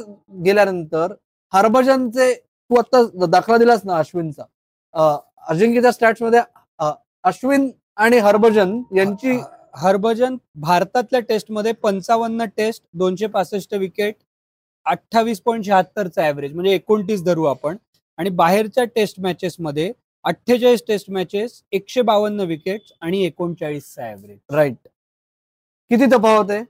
गेल्यानंतर 0.45 1.13
हरभजनचे 1.53 2.33
तू 2.33 2.75
आता 2.79 3.25
दाखला 3.25 3.57
दिलास 3.57 3.81
ना 3.85 3.97
अश्विनचा. 3.97 4.43
अजिंक्यच्या 5.47 5.91
स्टॅट्समध्ये 5.91 6.39
अश्विन 7.23 7.69
आणि 7.99 8.17
हरभजन 8.17 8.81
यांची 8.95 9.37
हरभजन 9.77 10.35
भारतातल्या 10.61 11.19
टेस्टमध्ये 11.19 11.71
पंचावन्न 11.73 12.45
टेस्ट 12.57 12.83
दोनशे 12.99 13.27
पासष्ट 13.27 13.73
विकेट 13.73 14.15
अठ्ठावीस 14.85 15.41
पॉईंट 15.41 15.65
शहात्तरचा 15.65 16.27
ऍव्हरेज 16.27 16.53
म्हणजे 16.53 16.73
एकोणतीस 16.73 17.23
धरू 17.23 17.43
आपण. 17.45 17.77
आणि 18.19 18.29
बाहेरच्या 18.29 18.83
टेस्ट 18.95 19.19
मॅचेस 19.21 19.55
मध्ये 19.59 19.91
अठ्ठेचाळीस 20.25 20.81
टेस्ट 20.87 21.09
मॅचेस 21.11 21.61
एकशे 21.71 22.01
बावन्न 22.01 22.41
विकेट 22.47 22.91
आणि 23.01 23.23
एकोणचाळीसचा 23.25 24.09
ऍव्हरेज 24.11 24.37
राईट 24.55 24.87
किती 25.91 26.05
तफावत 26.11 26.51
आहे? 26.51 26.63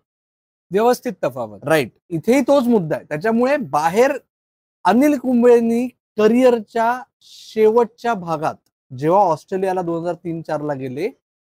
व्यवस्थित 0.72 1.14
तफावत. 1.24 1.60
राईट 1.64 1.92
इथेही 2.10 2.42
तोच 2.48 2.68
मुद्दा 2.68 2.96
आहे. 2.96 3.06
त्याच्यामुळे 3.10 3.56
बाहेर 3.58 4.12
अनिल 4.86 5.18
कुंबळेनी 5.20 5.88
करिअरच्या 6.18 7.02
शेवटच्या 7.22 8.14
भागात 8.14 8.56
जेव्हा 8.92 9.20
ऑस्ट्रेलियाला 9.22 9.82
दोन 9.82 10.02
हजार 10.02 10.16
तीन 10.16 10.42
चार 10.42 10.62
ला 10.62 10.74
गेले 10.74 11.10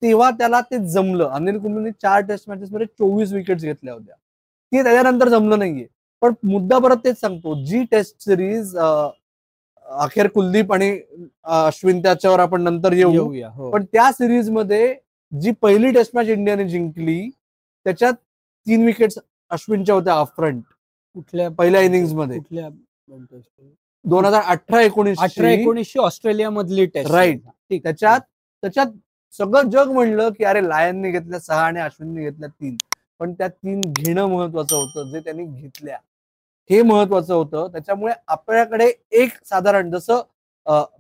तेव्हा 0.02 0.30
त्याला 0.32 0.60
ते 0.62 0.78
जमलं. 0.88 1.28
अनिल 1.30 1.58
कुंबळेने 1.60 1.92
चार 2.02 2.22
टेस्ट 2.28 2.50
मॅचेस 2.50 2.72
मध्ये 2.72 2.86
चोवीस 2.88 3.34
विकेट्स 3.34 3.64
घेतल्या 3.64 3.94
होत्या. 3.94 4.16
ते 4.16 4.84
त्याच्यानंतर 4.84 5.30
जमलं 5.30 5.60
नाहीये. 5.60 5.86
पण 6.22 6.34
मुद्दा 6.44 6.78
परत 6.80 6.98
तेच 7.06 7.20
सांगतो. 7.20 7.54
जी 7.66 7.84
टेस्ट 7.92 8.16
सिरीज 8.24 8.76
अखेर 9.86 10.28
कुलदीप 10.34 10.74
आणि 10.74 10.90
अश्विन 11.44 12.02
त्याच्यावर 12.04 12.40
आपण 12.40 12.62
नंतर 12.64 12.94
येऊ. 12.94 13.12
येऊया 13.14 13.50
हो. 13.50 13.70
पण 13.72 13.86
त्या 13.94 14.12
सिरीजमध्ये 14.12 14.94
जी 15.32 15.52
पहिली 15.62 15.92
टेस्ट 15.94 16.16
मॅच 16.16 16.28
इंडियाने 16.28 16.68
जिंकली 16.70 17.30
त्याच्यात 17.86 18.14
तीन 18.68 18.86
विकेट्स 18.86 19.18
अश्विनच्या 19.52 19.96
होत्या 19.96 20.24
फ्रंट 20.36 20.64
कुठल्या 21.16 21.50
पहिल्या 21.50 21.82
इनिंग्समध्ये. 21.82 22.38
कुठल्या 22.38 22.70
दोन 24.06 24.26
हजार 24.26 24.42
अठरा 24.44 24.82
एकोणीस 24.82 25.18
अठरा 25.20 25.50
एकोणीसशे 25.50 26.00
ऑस्ट्रेलिया 26.00 26.50
मधली 26.50 26.86
टेस्ट 26.86 27.12
Right. 27.12 27.38
त्याच्यात 27.72 28.20
त्याच्यात 28.64 28.88
सगळं 29.34 29.70
जग 29.70 29.92
म्हणलं 29.92 30.30
की 30.30 30.44
अरे 30.44 30.68
लायनने 30.68 31.12
घेतल्या 31.12 31.40
सहा 31.40 31.62
आणि 31.62 31.80
अश्विनने 31.80 32.24
घेतल्या 32.24 32.50
तीन. 32.50 32.76
पण 33.20 33.34
त्या 33.34 33.48
तीन 33.48 33.82
घेणं 33.82 34.26
महत्वाचं 34.26 34.76
होतं 34.76 35.12
जे 35.12 35.20
त्यांनी 35.20 35.46
घेतल्या. 35.46 35.98
हे 36.70 36.82
महत्वाचं 36.82 37.34
होतं. 37.34 37.68
त्याच्यामुळे 37.72 38.14
आपल्याकडे 38.28 38.92
एक 39.12 39.32
साधारण 39.46 39.92
जसं 39.92 40.22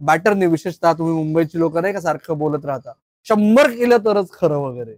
बॅटरने 0.01 0.46
विशेषतः 0.46 0.93
तुम्ही 0.93 1.13
मुंबईची 1.15 1.60
लोक 1.60 1.77
नाही 1.77 1.93
का 1.93 2.00
सारखं 2.01 2.38
बोलत 2.38 2.65
राहता. 2.65 2.91
शंभर 3.27 3.70
केलं 3.70 3.98
तरच 4.05 4.31
खरं 4.31 4.58
वगैरे. 4.58 4.96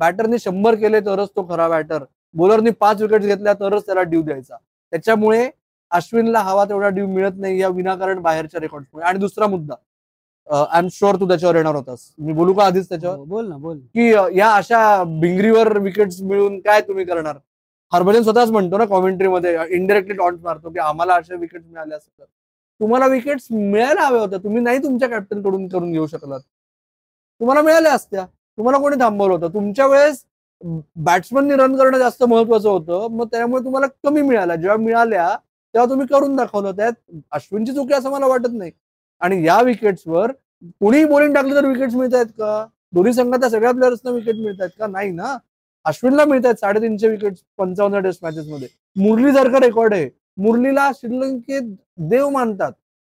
बॅटरने 0.00 0.38
शंभर 0.38 0.74
केले 0.74 1.00
तरच 1.00 1.28
तो 1.36 1.46
खरा 1.48 1.68
बॅटर 1.68 2.04
बॉलरनी 2.34 2.70
पाच 2.70 3.02
विकेट 3.02 3.22
घेतल्या 3.22 3.52
तरच 3.60 3.86
त्याला 3.86 4.02
ड्यू 4.02 4.22
द्यायचा. 4.22 4.56
त्याच्यामुळे 4.92 5.48
अश्विनला 5.90 6.40
हवा 6.42 6.64
तेवढा 6.64 6.88
ड्यू 6.88 7.06
मिळत 7.06 7.32
नाही 7.36 7.60
या 7.60 7.68
विनाकारण 7.68 8.20
बाहेरच्या 8.22 8.60
रेकॉर्डमुळे 8.60 9.04
आणि 9.06 9.18
दुसरा 9.18 9.46
मुद्दा 9.46 9.74
आय 10.48 10.78
एम 10.78 10.88
शुअर 10.92 11.16
तू 11.16 11.26
त्याच्यावर 11.28 11.56
येणार 11.56 11.74
होतास. 11.74 12.12
मी 12.18 12.32
बोलू 12.32 12.52
का 12.54 12.64
आधीच 12.64 12.88
त्याच्यावर? 12.88 13.16
हो, 13.16 13.24
बोल 13.24 13.48
ना 13.48 13.56
बोल. 13.56 13.78
की 13.78 14.10
या 14.38 14.50
अशा 14.54 15.02
भिंगरीवर 15.20 15.78
विकेट्स 15.78 16.20
मिळून 16.22 16.58
काय 16.60 16.80
तुम्ही 16.88 17.04
करणार? 17.04 17.36
हरभजन 17.92 18.22
स्वतःच 18.22 18.50
म्हणतो 18.50 18.78
ना 18.78 18.84
कॉमेंट्रीमध्ये 18.84 19.56
इंडिरेक्टली 19.70 20.14
टॉन्ट 20.16 20.40
मारतो 20.44 20.70
की 20.70 20.78
आम्हाला 20.78 21.14
अशा 21.14 21.34
विकेट्स 21.36 21.66
मिळाल्या 21.66 21.96
असतात 21.96 22.26
तुम्हाला 22.80 23.06
विकेट्स 23.06 23.46
मिळायला 23.50 24.06
हव्या 24.06 24.20
होत्या 24.20 24.38
तुम्ही 24.44 24.62
नाही 24.62 24.78
तुमच्या 24.82 25.08
कॅप्टनकडून 25.08 25.66
करून 25.68 25.92
घेऊ 25.92 26.06
शकलात. 26.06 26.40
तुम्हाला 27.40 27.62
मिळाल्या 27.62 27.92
असत्या 27.94 28.24
तुम्हाला 28.24 28.78
कोणी 28.78 28.96
थांबवलं 29.00 29.34
होतं? 29.34 29.52
तुमच्या 29.54 29.86
वेळेस 29.86 30.24
बॅट्समननी 30.96 31.54
रन 31.56 31.76
करणं 31.76 31.98
जास्त 31.98 32.22
महत्वाचं 32.24 32.68
होतं 32.68 33.06
मग 33.16 33.26
त्यामुळे 33.32 33.64
तुम्हाला 33.64 33.86
कमी 34.04 34.22
मिळाल्या. 34.22 34.56
जेव्हा 34.56 34.76
मिळाल्या 34.78 35.36
तेव्हा 35.74 35.88
तुम्ही 35.90 36.06
करून 36.06 36.36
दाखवलं 36.36 36.76
त्यात 36.76 36.92
अश्विनची 37.32 37.72
चुकी 37.72 37.94
असं 37.94 38.10
मला 38.10 38.26
वाटत 38.26 38.52
नाही. 38.52 38.70
आणि 39.20 39.44
या 39.46 39.60
विकेट्सवर 39.62 40.32
कुणीही 40.80 41.04
बोलिंग 41.04 41.34
टाकलं 41.34 41.54
तर 41.54 41.66
विकेट्स 41.68 41.94
मिळत 41.94 42.14
आहेत 42.14 42.26
का? 42.38 42.66
दोन्ही 42.92 43.12
संघातल्या 43.12 43.48
सगळ्या 43.50 43.72
प्लेयर्सना 43.72 44.10
विकेट 44.10 44.34
मिळत 44.36 44.60
आहेत 44.60 44.70
का? 44.78 44.86
नाही 44.86 45.10
ना. 45.10 45.36
अश्विनला 45.86 46.24
मिळत 46.24 46.44
आहेत 46.44 46.56
साडेतीनशे 46.56 47.08
विकेट 47.08 47.34
पंचावन्न 47.58 48.00
टेस्ट 48.02 48.24
मॅचेस 48.24 48.46
मध्ये. 48.48 48.68
मुरली 48.96 49.32
सारखा 49.32 49.60
रेकॉर्ड 49.60 49.94
आहे. 49.94 50.08
मुरलीला 50.36 50.90
श्रीलंकेत 50.94 51.74
देव 52.10 52.28
मानतात. 52.28 52.72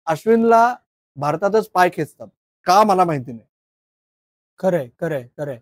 अश्विनला 0.07 0.75
भारतातच 1.17 1.67
पाय 1.69 1.89
खेचतात. 1.93 2.27
का 2.67 2.83
मला 2.83 3.03
माहिती 3.05 3.31
नाही. 3.31 3.47
खरंय 4.59 4.87
खरंय 5.01 5.27
खरंय. 5.37 5.59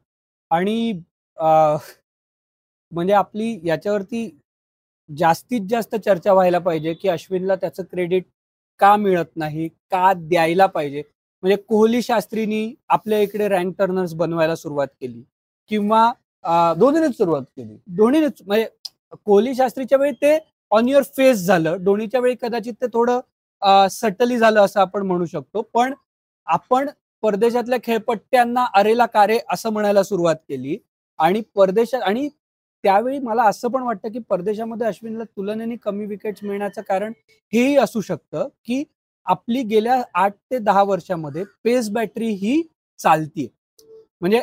आणि 0.52 0.92
म्हणजे 2.92 3.14
आपली 3.14 3.60
याच्यावरती 3.64 4.26
जास्तीत 5.10 5.62
जास्त 5.70 5.96
चर्चा 5.96 6.34
व्हायला 6.34 6.60
पाहिजे 6.60 6.94
की 6.94 7.10
अश्विनला 7.10 7.56
त्याचं 7.56 7.84
क्रेडिट 7.84 8.26
का 8.80 8.96
मिळत 8.96 9.36
नाही 9.36 9.68
का 9.92 10.12
द्यायला 10.18 10.66
पाहिजे? 10.66 11.02
म्हणजे 11.44 11.56
कोहली 11.68 12.02
शास्त्रीनी 12.02 12.74
आपल्या 12.90 13.20
इकडे 13.20 13.48
रँक 13.48 13.74
टर्नर्स 13.80 14.14
बनवायला 14.14 14.56
सुरुवात 14.56 14.88
केली. 15.02 15.22
किंवा 15.72 16.06
अं, 16.44 16.74
दोन्हीनेच 16.80 17.18
सुरुवात 17.18 17.42
केली. 17.58 17.78
दोन्हीनेच 17.88 18.42
म्हणजे 18.46 18.68
कोहली 19.26 19.54
शास्त्रीच्या 19.56 19.98
वेळी 19.98 20.12
ते 20.22 20.38
ऑन 20.72 20.88
युअर 20.90 21.04
फेस 21.18 21.46
झालं. 21.46 21.78
धोनीच्या 21.84 22.20
वेळी 22.20 22.36
कदाचित 22.42 22.74
ते 22.82 22.88
थोडं 22.94 23.20
सटली 23.92 24.38
झालं 24.38 24.60
असं 24.62 24.80
आपण 24.80 25.06
म्हणू 25.08 25.26
शकतो. 25.26 25.62
पण 25.74 25.94
आपण 26.48 26.90
परदेशातल्या 27.24 27.80
खेळपट्ट्यांना 27.84 28.66
अरेला 28.76 29.06
कारे 29.06 29.38
असं 29.50 29.70
म्हणायला 29.70 30.04
सुरुवात 30.04 30.36
केली. 30.50 30.78
आणि 31.20 31.42
परदेशात 31.56 32.02
आणि 32.02 32.28
त्यावेळी 32.84 33.20
मला 33.20 33.44
असं 33.44 33.70
पण 33.72 33.84
वाटतं 33.84 34.12
की 34.12 34.20
परदेशामध्ये 34.30 34.88
अश्विनला 34.88 35.24
तुलनेने 35.26 35.76
कमी 35.84 36.06
विकेट्स 36.06 36.44
मिळण्याचं 36.44 36.82
कारण 36.82 37.14
हेही 37.54 37.76
असू 37.78 38.02
शकतं 38.02 38.48
की 38.66 38.84
आपली 39.26 39.62
गेल्या 39.64 40.02
आठ 40.14 40.34
ते 40.52 40.58
दहा 40.60 40.84
वर्षामध्ये 40.84 41.44
पेस 41.64 41.90
बॅटरी 41.90 42.30
ही 42.30 42.62
चालतीये. 43.00 43.48
म्हणजे 44.22 44.42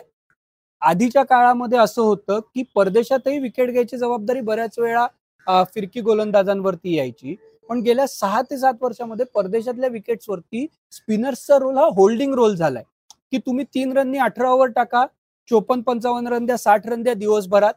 आधीच्या 0.82 1.23
काळामध्ये 1.25 1.78
असं 1.78 2.02
होतं 2.02 2.40
की 2.54 2.62
परदेशातही 2.75 3.38
विकेट 3.38 3.70
घ्यायची 3.70 3.97
जबाबदारी 3.97 4.40
बऱ्याच 4.40 4.78
वेळा 4.78 5.06
फिरकी 5.75 6.00
गोलंदाजांवरती 6.00 6.97
यायची. 6.97 7.35
पण 7.70 7.80
गेल्या 7.82 8.06
सहा 8.09 8.40
ते 8.42 8.59
सात 8.59 8.82
वर्षामध्ये 8.82 9.26
परदेशातल्या 9.35 9.88
विकेट्सवरती 9.90 10.66
स्पिनर्सचा 10.92 11.59
रोल 11.59 11.76
हा 11.78 11.85
होल्डिंग 11.97 12.35
रोल 12.35 12.54
झालाय. 12.56 12.82
की 13.32 13.38
तुम्ही 13.38 13.64
तीन 13.75 13.97
रननी 13.97 14.18
अठरा 14.18 14.50
ओव्हर 14.50 14.68
टाका 14.76 15.04
चोपन्न 15.49 15.82
पंचावन्न 15.82 16.28
रन 16.28 16.47
द्या 16.47 16.56
साठ 16.59 16.87
रन 16.87 17.02
द्या 17.02 17.14
दिवसभरात. 17.14 17.75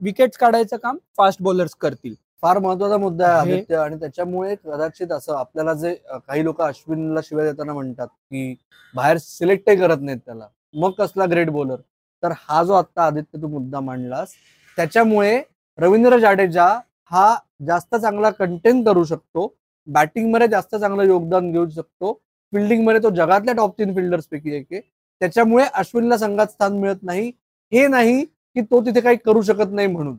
विकेट्स 0.00 0.38
काढायचं 0.38 0.76
काम 0.76 0.96
फास्ट 1.16 1.42
बॉलर्स 1.42 1.74
करतील. 1.74 2.14
फार 2.42 2.58
महत्त्वाचा 2.58 2.96
मुद्दा 2.96 3.26
आहे 3.28 3.52
आदित्य. 3.52 3.76
आणि 3.76 3.96
त्याच्यामुळे 4.00 4.54
कदाचित 4.54 5.12
असं 5.12 5.34
आपल्याला 5.36 5.72
जे 5.74 5.94
काही 6.26 6.44
लोक 6.44 6.60
अश्विनला 6.62 7.20
शिवाय 7.24 7.50
देताना 7.50 7.72
म्हणतात 7.72 8.08
की 8.08 8.54
बाहेर 8.94 9.16
सिलेक्टही 9.18 9.76
करत 9.76 10.00
नाहीत 10.00 10.18
त्याला. 10.26 10.48
मग 10.74 10.90
कसला 10.98 11.24
ग्रेट 11.30 11.50
बॉलर 11.50 11.76
तर 12.22 12.32
हा 12.38 12.62
जो 12.64 12.72
आता 12.74 13.06
आदित्य 13.06 13.40
तू 13.42 13.48
मुद्दा 13.48 13.80
मांडलास 13.80 14.32
त्याच्यामुळे 14.78 15.40
रवींद्र 15.78 16.18
जाडेजा 16.18 16.66
हा 17.10 17.34
जास्त 17.66 17.94
चांगला 17.96 18.30
कंटेन 18.30 18.82
करू 18.84 19.04
शकतो 19.04 19.52
बॅटिंगमध्ये 19.88 20.48
जास्त 20.48 20.74
चांगलं 20.76 21.02
योगदान 21.02 21.50
देऊ 21.52 21.68
शकतो 21.70 22.12
फिल्डिंगमध्ये 22.52 23.02
तो 23.02 23.10
जगातल्या 23.14 23.54
टॉप 23.54 23.78
तीन 23.78 23.94
फिल्डर्स 23.94 24.26
पैकी 24.26 24.54
एक 24.56 24.66
आहे. 24.72 24.80
त्याच्यामुळे 25.20 25.64
अश्विनला 25.74 26.16
संघात 26.18 26.46
स्थान 26.46 26.78
मिळत 26.78 27.02
नाही. 27.02 27.30
हे 27.72 27.86
नाही 27.88 28.24
की 28.56 28.62
तो 28.62 28.80
तिथे 28.86 29.00
काही 29.00 29.16
करू 29.24 29.42
शकत 29.42 29.72
नाही 29.72 29.86
म्हणून. 29.88 30.16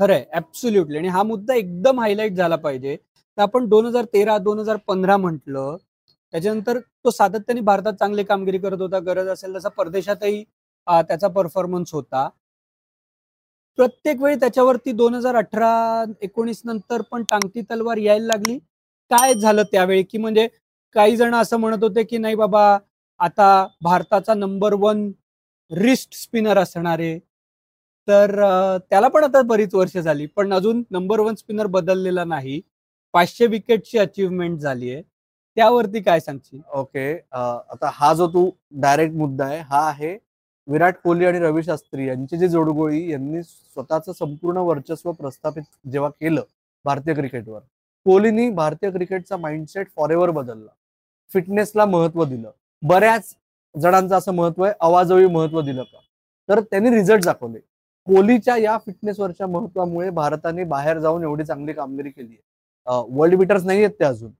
खरंय 0.00 0.24
ऍब्सोल्युटली 0.36 0.98
आणि 0.98 1.08
हा 1.08 1.22
मुद्दा 1.22 1.54
एकदम 1.54 2.00
हायलाईट 2.00 2.32
झाला 2.36 2.56
पाहिजे. 2.56 2.96
तर 3.38 3.42
आपण 3.42 3.66
दोन 3.68 3.86
हजार 3.86 4.04
तेरा 4.14 4.36
दोन 4.38 4.58
हजार 4.58 4.76
पंधरा 4.88 5.16
म्हटलं 5.16 5.76
त्याच्यानंतर 6.34 6.78
तो 7.04 7.10
सातत्याने 7.10 7.60
भारतात 7.60 7.92
चांगली 8.00 8.24
कामगिरी 8.24 8.58
करत 8.58 8.80
होता. 8.80 8.98
गरज 9.00 9.28
असेल 9.28 9.54
तसा 9.56 9.68
परदेशातही 9.76 10.42
त्याचा 10.86 11.28
परफॉर्मन्स 11.28 11.92
होता. 11.94 12.28
प्रत्येक 13.78 14.20
वेळी 14.22 14.36
त्याच्यावरती 14.40 14.92
दोन 14.92 15.14
हजार 15.14 15.36
अठरा 15.36 16.04
एकोणीस 16.22 16.60
नंतर 16.64 17.02
पण 17.10 17.22
टांगती 17.30 17.62
तलवार 17.70 17.96
यायला 17.98 18.26
लागली. 18.26 18.58
काय 19.10 19.34
झालं 19.34 19.62
त्यावेळी? 19.72 20.02
की 20.02 20.18
म्हणजे 20.18 20.48
काही 20.96 21.16
जण 21.16 21.34
असं 21.34 21.56
म्हणत 21.60 21.82
होते 21.84 22.02
की 22.04 22.18
नाही 22.18 22.34
बाबा 22.34 22.78
आता 23.20 23.66
भारताचा 23.82 24.34
नंबर 24.34 24.74
वन 24.78 25.10
रिस्ट 25.70 26.14
स्पिनर 26.14 26.58
असणारे 26.58 27.18
तर 28.08 28.30
त्याला 28.90 29.08
पण 29.08 29.24
आता 29.24 29.40
बरीच 29.42 29.74
वर्ष 29.74 29.96
झाली 29.98 30.26
पण 30.36 30.52
अजून 30.54 30.82
नंबर 30.90 31.20
वन 31.20 31.34
स्पिनर 31.34 31.66
बदललेला 31.66 32.24
नाही. 32.24 32.60
पाचशे 33.14 33.46
विकेटची 33.46 33.98
अचीवमेंट 33.98 34.58
झाली 34.60 34.90
आहे. 34.92 35.02
त्यावरती 35.56 36.00
काय 36.02 36.20
सांगशील? 36.20 36.60
ओके 36.74 37.12
आता 37.32 37.90
हा 37.94 38.12
जो 38.14 38.26
तू 38.28 38.50
डायरेक्ट 38.80 39.14
मुद्दा 39.16 39.44
आहे 39.44 39.58
हा 39.60 39.80
आहे 39.88 40.16
विराट 40.68 40.96
कोहली 41.04 41.24
आणि 41.26 41.38
रवी 41.40 41.62
शास्त्री 41.62 42.06
यांची 42.08 42.36
जी 42.38 42.48
जोडगोळी 42.48 43.10
यांनी 43.10 43.42
स्वतःचं 43.42 44.12
संपूर्ण 44.12 44.58
वर्चस्व 44.58 45.10
प्रस्थापित 45.12 45.62
जेव्हा 45.92 46.10
केलं 46.10 46.42
भारतीय 46.84 47.14
क्रिकेटवर 47.14 47.60
कोहलीनी 48.06 48.48
भारतीय 48.50 48.90
क्रिकेटचा 48.90 49.36
माइंडसेट 49.36 49.88
फॉरेवर 49.96 50.30
बदलला. 50.30 50.68
फिटनेसला 51.30 51.84
महत्त्व 51.86 52.24
दिलं. 52.24 52.50
बऱ्याच 52.82 53.34
जणांचं 53.74 54.16
असं 54.16 54.34
महत्त्व 54.34 54.64
आहे 54.64 54.74
आवाजवी 54.80 55.26
महत्त्व 55.26 55.60
दिलं 55.60 55.82
का? 55.82 55.98
तर 56.48 56.60
त्यांनी 56.60 56.90
रिझल्ट 56.90 57.24
दाखवले. 57.24 57.58
कोहलीच्या 58.06 58.56
या 58.56 58.76
फिटनेसवरच्या 58.78 59.46
महत्वामुळे 59.46 60.10
भारताने 60.10 60.64
बाहेर 60.64 60.98
जाऊन 60.98 61.22
एवढी 61.22 61.44
चांगली 61.44 61.72
कामगिरी 61.72 62.10
केली 62.10 62.34
आहे. 62.34 63.02
वर्ल्ड 63.16 63.38
बिटर्स 63.38 63.64
नाही 63.66 63.84
आहेत 63.84 63.94
ते 64.00 64.04
अजून. 64.04 64.30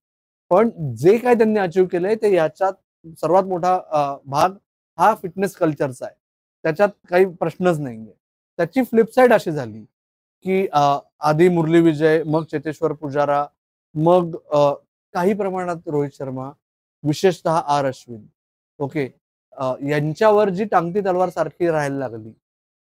पण 0.51 0.71
जे 0.97 1.17
काय 1.19 1.35
त्यांनी 1.35 1.59
अचीव्ह 1.61 1.89
केलंय 1.93 2.15
ते 2.23 2.35
याच्यात 2.35 2.73
सर्वात 3.21 3.45
मोठा 3.45 3.79
भाग 4.27 4.53
हा 4.99 5.15
फिटनेस 5.23 5.55
कल्चरचा 5.57 6.07
आहे. 6.07 6.15
त्याच्यात 6.65 6.89
काही 7.11 7.25
प्रश्नच 7.41 7.81
नाहीये. 7.81 8.13
त्याची 8.59 8.83
फ्लिपसाईड 8.83 9.33
अशी 9.33 9.51
झाली 9.53 9.85
की 10.45 10.67
आधी 10.73 11.49
मुरली 11.49 11.81
विजय 11.81 12.23
मग 12.27 12.45
चेतेश्वर 12.51 12.93
पुजारा 12.93 13.45
मग 13.95 14.37
काही 15.15 15.35
प्रमाणात 15.35 15.89
रोहित 15.89 16.11
शर्मा 16.19 16.51
विशेषतः 17.05 17.57
आर 17.69 17.87
अश्विन. 17.87 18.27
ओके? 18.79 19.05
यांच्यावर 19.89 20.49
जी 20.49 20.65
टांगती 20.65 21.01
तलवार 21.01 21.29
सारखी 21.31 21.69
राहायला 21.71 21.99
लागली 21.99 22.33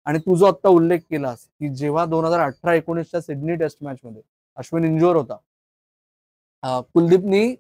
आणि 0.07 0.19
तू 0.19 0.37
जो 0.37 0.47
आत्ता 0.47 0.69
उल्लेख 0.69 0.99
केलास 1.11 1.47
की 1.61 1.69
जेव्हा 1.75 2.05
दोन 2.05 2.25
हजार 2.25 2.41
अठरा 2.41 2.75
एकोणीसच्या 2.75 3.21
सिडनी 3.21 3.55
टेस्ट 3.57 3.79
मॅच 3.83 3.99
मध्ये 4.05 4.23
अश्विन 4.59 4.85
इंजोर 4.85 5.17
होता 5.17 6.81
कुलदीपनी 6.95 7.55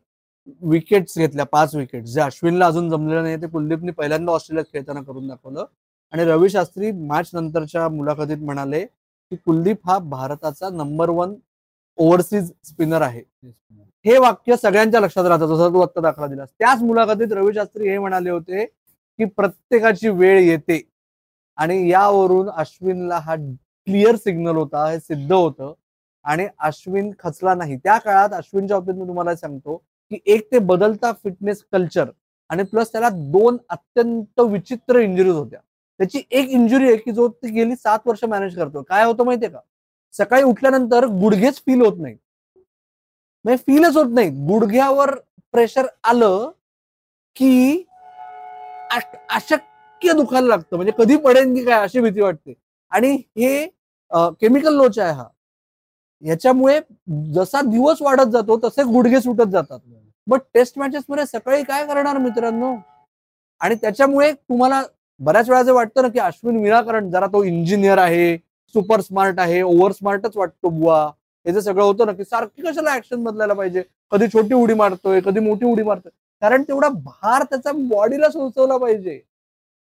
विकेट्स 0.62 1.18
घेतल्या 1.18 1.44
पाच 1.46 1.74
विकेट 1.74 2.04
जे 2.04 2.20
अश्विनला 2.20 2.66
अजून 2.66 2.90
जमलेलं 2.90 3.22
नाही 3.22 3.36
ते 3.42 3.46
कुलदीपनी 3.48 3.92
पहिल्यांदा 3.92 4.32
ऑस्ट्रेलियात 4.32 4.72
खेळताना 4.72 5.00
करून 5.02 5.28
दाखवलं. 5.28 5.64
आणि 6.12 6.24
रवी 6.24 6.48
शास्त्री 6.50 6.90
मॅच 6.92 7.30
नंतरच्या 7.34 7.88
मुलाखतीत 7.88 8.38
म्हणाले 8.38 8.84
की 8.84 9.36
कुलदीप 9.36 9.88
हा 9.88 9.98
भारताचा 9.98 10.68
नंबर 10.70 11.10
वन 11.10 11.34
ओव्हरसीज 11.98 12.50
स्पिनर 12.64 13.02
आहे. 13.02 13.22
हे 14.04 14.18
वाक्य 14.18 14.56
सगळ्यांच्या 14.56 15.00
लक्षात 15.00 15.24
राहतं 15.24 15.54
जसं 15.54 15.72
तू 15.74 15.80
आत्ता 15.80 16.00
दाखला 16.00 16.26
दिलास. 16.26 16.48
त्याच 16.58 16.82
मुलाखतीत 16.82 17.32
रवी 17.32 17.54
शास्त्री 17.54 17.88
हे 17.88 17.98
म्हणाले 17.98 18.30
होते 18.30 18.64
की 18.64 19.24
प्रत्येकाची 19.26 20.08
वेळ 20.08 20.40
येते. 20.40 20.80
आणि 21.58 21.90
यावरून 21.90 22.48
अश्विनला 22.50 23.18
हा 23.18 23.34
क्लिअर 23.36 24.16
सिग्नल 24.16 24.56
होता 24.56 24.86
हे 24.90 24.98
सिद्ध 25.00 25.32
होतं. 25.32 25.72
आणि 26.24 26.46
अश्विन 26.58 27.10
खचला 27.18 27.54
नाही. 27.54 27.76
त्या 27.76 27.96
काळात 27.98 28.32
अश्विनच्या 28.34 28.78
बाबतीत 28.78 29.00
मी 29.00 29.06
तुम्हाला 29.08 29.34
सांगतो 29.36 29.76
की 30.10 30.18
एक 30.26 30.46
ते 30.52 30.58
बदलता 30.58 31.12
फिटनेस 31.24 31.62
कल्चर 31.72 32.10
आणि 32.50 32.62
प्लस 32.62 32.92
त्याला 32.92 33.08
दोन 33.12 33.56
अत्यंत 33.68 34.40
विचित्र 34.40 34.98
इंजुरीज 35.00 35.34
होत्या. 35.34 35.58
त्याची 36.00 36.22
एक 36.30 36.48
इंजुरी 36.48 36.86
आहे 36.88 36.96
की 36.96 37.12
जो 37.12 37.28
ती 37.28 37.50
गेली 37.52 37.76
सात 37.76 38.06
वर्ष 38.06 38.24
मॅनेज 38.24 38.56
करतो 38.56 38.82
काय 38.82 39.04
होतं 39.04 39.24
माहितीये 39.24 39.50
का? 39.50 39.58
सकाळी 40.14 40.42
उठल्यानंतर 40.42 41.06
गुडघेच 41.20 41.58
फील 41.58 41.80
होत 41.80 41.98
नाही 41.98 42.14
म्हणजे 43.44 43.56
फीलच 43.66 43.96
होत 43.96 44.12
नाही 44.14 44.30
गुडघ्यावर 44.46 45.14
प्रेशर 45.54 45.86
आलं 46.04 46.50
की 47.36 47.84
अशक 49.30 49.58
अशक्य 50.04 50.16
दुखायला 50.16 50.48
लागतं. 50.48 50.76
म्हणजे 50.76 50.92
कधी 50.98 51.16
पडेल 51.16 51.54
की 51.54 51.64
काय 51.64 51.82
अशी 51.82 52.00
भीती 52.00 52.20
वाटते. 52.20 52.54
आणि 52.92 53.12
हे 53.38 53.66
केमिकल 54.40 54.74
लोच 54.76 54.98
आहे 54.98 55.12
हा. 55.12 55.24
याच्यामुळे 56.22 56.78
जसा 57.34 57.60
दिवस 57.62 58.02
वाढत 58.02 58.30
जातो 58.32 58.58
तसे 58.64 58.82
गुडघे 58.92 59.20
सुटत 59.20 59.50
जातात. 59.52 59.78
बट 60.26 60.40
टेस्ट 60.54 60.78
मॅचेस 60.78 61.02
मध्ये 61.08 61.26
सकाळी 61.26 61.62
काय 61.62 61.86
करणार 61.86 62.18
मित्रांनो? 62.18 62.74
आणि 63.60 63.74
त्याच्यामुळे 63.74 64.32
तुम्हाला 64.32 64.82
बऱ्याच 65.20 65.48
वेळा 65.50 65.62
जे 65.62 65.72
वाटतं 65.72 66.02
ना 66.02 66.08
की 66.08 66.18
अश्विन 66.18 66.56
विनाकारण 66.62 67.10
जरा 67.10 67.26
तो 67.32 67.42
इंजिनियर 67.44 67.98
आहे 67.98 68.36
सुपर 68.74 69.00
स्मार्ट 69.00 69.38
आहे 69.40 69.60
ओव्हर 69.62 69.92
स्मार्टच 69.92 70.36
वाटतो 70.36 70.68
बुवा. 70.68 71.04
हे 71.46 71.52
जे 71.52 71.60
सगळं 71.60 71.84
होतं 71.84 72.06
ना 72.06 72.12
की 72.12 72.24
सारखी 72.24 72.62
कशाला 72.62 72.94
ऍक्शन 72.94 73.24
बदलायला 73.24 73.54
पाहिजे? 73.54 73.82
कधी 74.12 74.26
छोटी 74.28 74.54
उडी 74.54 74.74
मारतोय 74.74 75.20
कधी 75.24 75.40
मोठी 75.40 75.66
उडी 75.66 75.82
मारतोय. 75.82 76.10
कारण 76.42 76.62
तेवढा 76.62 76.88
भार 76.88 77.42
त्याचा 77.50 77.72
बॉडीला 77.74 78.28
सोचवला 78.30 78.76
पाहिजे. 78.76 79.20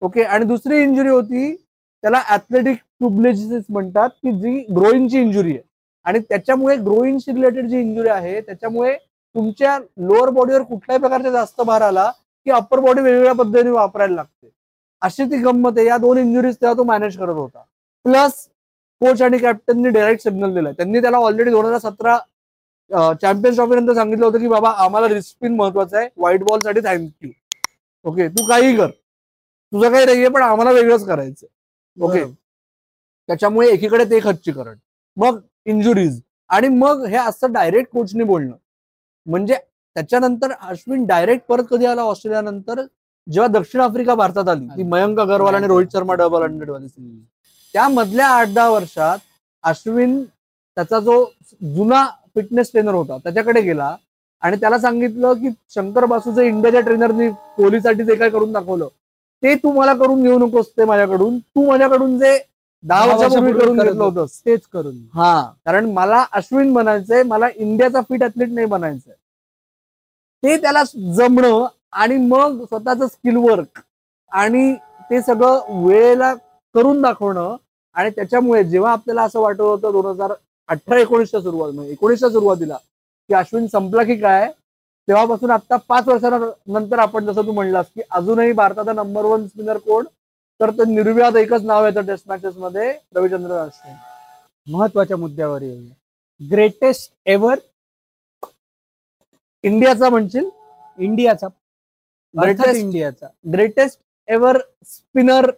ओके 0.02 0.22
आणि 0.22 0.44
दुसरी 0.44 0.82
इंजुरी 0.82 1.08
होती 1.08 1.54
त्याला 1.54 2.20
ऍथलेटिक 2.30 2.76
ट्युबलेजिस 2.76 3.64
म्हणतात 3.68 4.10
की 4.22 4.32
जी 4.40 4.58
ग्रोईनची 4.76 5.20
इंजुरी 5.20 5.50
आहे. 5.50 5.62
आणि 6.06 6.18
त्याच्यामुळे 6.18 6.76
ग्रोईनशी 6.76 7.32
रिलेटेड 7.32 7.66
जी 7.68 7.80
इंजुरी 7.80 8.08
आहे 8.08 8.40
त्याच्यामुळे 8.40 8.96
तुमच्या 9.34 9.78
लोअर 9.98 10.30
बॉडीवर 10.30 10.62
कुठल्याही 10.62 11.00
प्रकारचा 11.00 11.30
जास्त 11.30 11.60
भार 11.66 11.82
आला 11.82 12.10
की 12.46 12.50
अप्पर 12.50 12.80
बॉडी 12.80 13.00
वेगवेगळ्या 13.02 13.32
पद्धतीने 13.34 13.70
वापरायला 13.70 14.14
लागते. 14.14 14.50
अशी 15.02 15.24
ती 15.30 15.36
गंमत 15.42 15.78
आहे. 15.78 15.86
या 15.86 15.96
दोन 15.98 16.18
इंजुरीज 16.18 16.56
तेव्हा 16.60 16.76
तो 16.78 16.84
मॅनेज 16.84 17.16
करत 17.18 17.34
होता. 17.34 17.62
प्लस 18.04 18.46
कोच 19.00 19.22
आणि 19.22 19.38
कॅप्टननी 19.38 19.88
डायरेक्ट 19.88 20.22
सिग्नल 20.22 20.54
दिलाय. 20.54 20.72
त्यांनी 20.72 21.00
त्याला 21.02 21.16
ऑलरेडी 21.18 21.50
दोन 21.50 21.64
हजार 21.66 21.78
सतरा 21.90 22.18
चॅम्पियन्स 23.20 23.56
ट्रॉफी 23.56 23.74
नंतर 23.74 23.94
सांगितलं 23.94 24.24
होतं 24.26 24.38
की 24.38 24.48
बाबा 24.48 24.70
आम्हाला 24.84 25.08
रिस्पिन 25.08 25.54
महत्वाचं 25.56 25.96
आहे. 25.98 26.08
व्हाईट 26.16 26.42
बॉलसाठी 26.44 26.80
थँक्यू 26.84 27.30
ओके 28.04 28.28
तू 28.28 28.46
काही 28.48 28.76
कर. 28.76 28.90
तुझं 29.72 29.90
काही 29.92 30.04
नाहीये 30.06 30.28
पण 30.28 30.42
आम्हाला 30.42 30.70
वेगळंच 30.70 31.04
करायचं 31.06 31.46
ओके 31.96 32.24
त्याच्यामुळे 33.28 33.68
एकीकडे 33.68 34.04
ते 34.10 34.18
खच्चीकरण. 34.22 34.76
मग 35.16 35.38
इंजुरीज 35.66 36.20
आणि 36.50 36.68
मग 36.68 37.04
हे 37.06 37.16
असं 37.16 37.52
डायरेक्ट 37.52 37.92
कोचने 37.92 38.24
बोलणं. 38.24 38.56
म्हणजे 39.26 39.56
त्याच्यानंतर 39.96 40.52
अश्विन 40.60 41.04
डायरेक्ट 41.06 41.44
परत 41.48 41.64
कधी 41.70 41.86
आला 41.86 42.02
ऑस्ट्रेलियानंतर? 42.02 42.82
जेव्हा 43.26 43.46
दक्षिण 43.52 43.80
आफ्रिका 43.80 44.14
भारतात 44.14 44.48
आली 44.48 44.66
ती 44.76 44.82
मयंक 44.82 45.18
अगरवाल 45.20 45.54
आणि 45.54 45.66
रोहित 45.66 45.92
शर्मा 45.92 46.14
डबल 46.14 46.42
हंड्रेड 46.42 46.70
वाली 46.70 46.86
त्या 47.74 47.86
मधल्या 47.88 48.28
आठ 48.28 48.48
दहा 48.54 48.68
वर्षात 48.70 49.18
अश्विन 49.64 50.22
त्याचा 50.22 50.98
जो 51.00 51.24
जुना 51.76 52.04
फिटनेस 52.34 52.70
ट्रेनर 52.72 52.94
होता 52.94 53.16
त्याच्याकडे 53.18 53.60
गेला. 53.60 53.94
आणि 54.42 54.56
त्याला 54.60 54.78
सांगितलं 54.78 55.32
की 55.34 55.50
शंकर 55.74 56.04
बासूचे 56.04 56.46
इंडियाच्या 56.46 56.80
ट्रेनरनी 56.80 57.28
कोहलीसाठी 57.56 58.04
जे 58.04 58.14
काय 58.14 58.30
करून 58.30 58.52
दाखवलं? 58.52 58.88
ते 59.42 59.54
तू 59.54 59.72
मला 59.72 59.94
करून 59.94 60.22
घेऊ 60.22 60.38
नकोस 60.38 60.68
ते 60.76 60.84
माझ्याकडून. 60.84 61.38
तू 61.38 61.66
माझ्याकडून 61.66 62.18
जे 62.18 62.38
दहा 62.84 63.04
वर्षापूर्वी 63.06 63.52
करून 63.52 63.78
घेतलं 63.78 64.02
होतंस. 64.04 64.40
तेच 64.46 64.60
करून. 64.66 64.94
हा 65.14 65.42
कारण 65.66 65.90
मला 65.92 66.24
अश्विन 66.32 66.72
बनायचंय 66.74 67.22
मला 67.22 67.48
इंडियाचा 67.56 68.00
फिट 68.00 68.22
ऍथलीट 68.22 68.48
नाही 68.48 68.66
बनायचंय. 68.66 69.14
ते 70.42 70.56
त्याला 70.62 70.82
जमणं 71.16 71.66
आणि 71.92 72.16
मग 72.18 72.64
स्वतःच 72.64 73.02
स्किल 73.02 73.36
वर्क 73.38 73.80
आणि 74.32 74.72
ते 75.10 75.20
सगळं 75.22 75.84
वेळेला 75.86 76.32
करून 76.74 77.00
दाखवणं 77.02 77.56
आणि 77.96 78.10
त्याच्यामुळे 78.10 78.62
जेव्हा 78.64 78.92
आपल्याला 78.92 79.22
असं 79.22 79.40
वाटत 79.40 79.60
होतं 79.60 79.92
दोन 79.92 80.06
हजार 80.06 80.32
अठरा 80.68 80.98
एकोणीसच्या 80.98 81.40
सुरुवात 81.40 81.72
म्हणजे 81.72 81.92
एकोणीसच्या 81.92 82.30
सुरुवातीला 82.30 82.76
की 82.76 83.34
अश्विन 83.34 83.66
संपला 83.66 84.02
की 84.02 84.16
काय 84.16 84.48
तेव्हापासून 85.08 85.50
आता 85.50 85.76
पाच 85.88 86.08
वर्षानंतर 86.08 86.98
आपण 86.98 87.24
जसं 87.26 87.46
तू 87.46 87.52
म्हणलास 87.52 87.86
की 87.94 88.00
अजूनही 88.10 88.52
भारताचा 88.52 88.92
नंबर 88.92 89.24
वन 89.24 89.46
स्पिनर 89.46 89.78
कोण? 89.78 90.04
तर 90.60 90.70
ते 90.70 90.84
निर्व्याद 90.84 91.36
एकच 91.36 91.62
नाव 91.62 91.84
येतं 91.86 92.06
टेस्ट 92.06 92.28
मॅचेस 92.28 92.56
मध्ये 92.56 92.92
रविचंद्रन 93.14 93.56
अश्विन. 93.56 93.94
महत्त्वाच्या 94.66 95.16
मुद्द्यावर 95.16 95.62
येऊया 95.62 95.94
ग्रेटेस्ट 96.40 97.12
एव्हर 97.26 97.58
इंडियाचा 99.64 100.08
म्हणशील? 100.08 100.48
इंडियाचा. 100.98 101.46
Greatest- 102.34 102.76
इंडियाचा. 102.76 103.26
Greatest 103.52 103.98
ever 104.28 104.58
spinner 104.84 105.50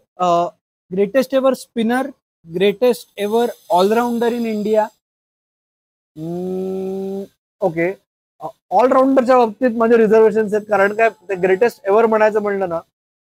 greatest 0.91 1.35
ever 1.35 1.55
spinner 1.55 2.07
greatest 2.47 3.13
ever 3.17 3.51
all-rounder 3.71 4.33
in 4.33 4.47
India 4.47 4.87
okay 7.61 7.93
ऑलराऊंडरच्या 8.71 9.37
बाबतीत 9.39 9.77
माझे 9.79 9.97
रिझर्वेशन 9.97 10.47
आहेत. 10.53 10.67
कारण 10.69 10.95
काय 10.95 11.09
ते 11.29 11.35
ग्रेटेस्ट 11.43 11.81
एव्हर 11.87 12.07
म्हणायचं 12.07 12.43
म्हणलं 12.43 12.69
ना 12.69 12.79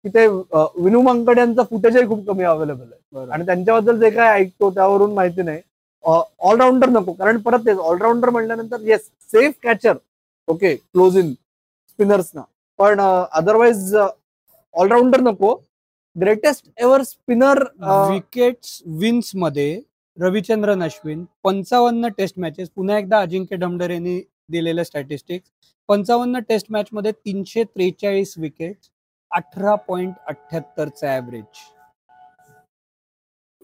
की 0.06 0.10
ते 0.10 0.26
विनू 0.28 1.02
मांकड 1.02 1.38
यांचं 1.38 1.64
फुटेजही 1.70 2.08
खूप 2.08 2.26
कमी 2.28 2.44
अवेलेबल 2.44 2.92
आहे. 2.92 3.30
आणि 3.32 3.46
त्यांच्याबद्दल 3.46 4.00
जे 4.00 4.10
काय 4.10 4.40
ऐकतो 4.40 4.70
त्यावरून 4.76 5.14
माहिती 5.14 5.42
नाही. 5.42 5.62
ऑलराऊंडर 6.04 6.90
नको. 6.90 7.14
कारण 7.14 7.38
परत 7.42 7.66
तेच 7.66 7.78
ऑलराऊंडर 7.78 8.30
म्हणल्यानंतर 8.30 8.88
yes 8.88 9.10
safe 9.32 9.54
catcher 9.64 9.98
okay 10.48 10.76
close 10.76 11.18
in 11.18 11.34
स्पिनर्सना 11.34 12.42
पण 12.80 13.00
अदरवाईज 13.00 13.96
ऑलराऊंडर 13.96 15.20
नको. 15.22 15.54
ग्रेटेस्ट 16.16 16.66
एव्हर 16.78 17.02
स्पिनर 17.04 17.64
विकेट्स 18.12 18.82
विन्समध्ये 19.00 19.80
रविचंद्रन 20.18 20.84
अश्विन 20.84 21.24
पंचावन्न 21.44 22.08
टेस्ट 22.18 22.40
मॅचेस 22.40 22.70
पुन्हा 22.70 22.98
एकदा 22.98 23.20
अजिंक्य 23.22 23.56
ढमडर 23.56 23.90
यांनी 23.90 24.20
दिलेलं 24.52 24.84
स्टॅटिस्टिक्स 24.84 25.50
पंचावन्न 25.90 26.40
टेस्ट 26.50 26.68
मॅच 26.72 26.88
मध्ये 26.92 27.12
तीनशे 27.26 27.64
त्रेचाळीस 27.64 28.34
विकेट 28.38 28.78
अठरा 29.32 29.76
पॉइंट 29.88 30.14
अठ्याहत्तरचा 30.28 31.16
ऍव्हरेज 31.16 31.68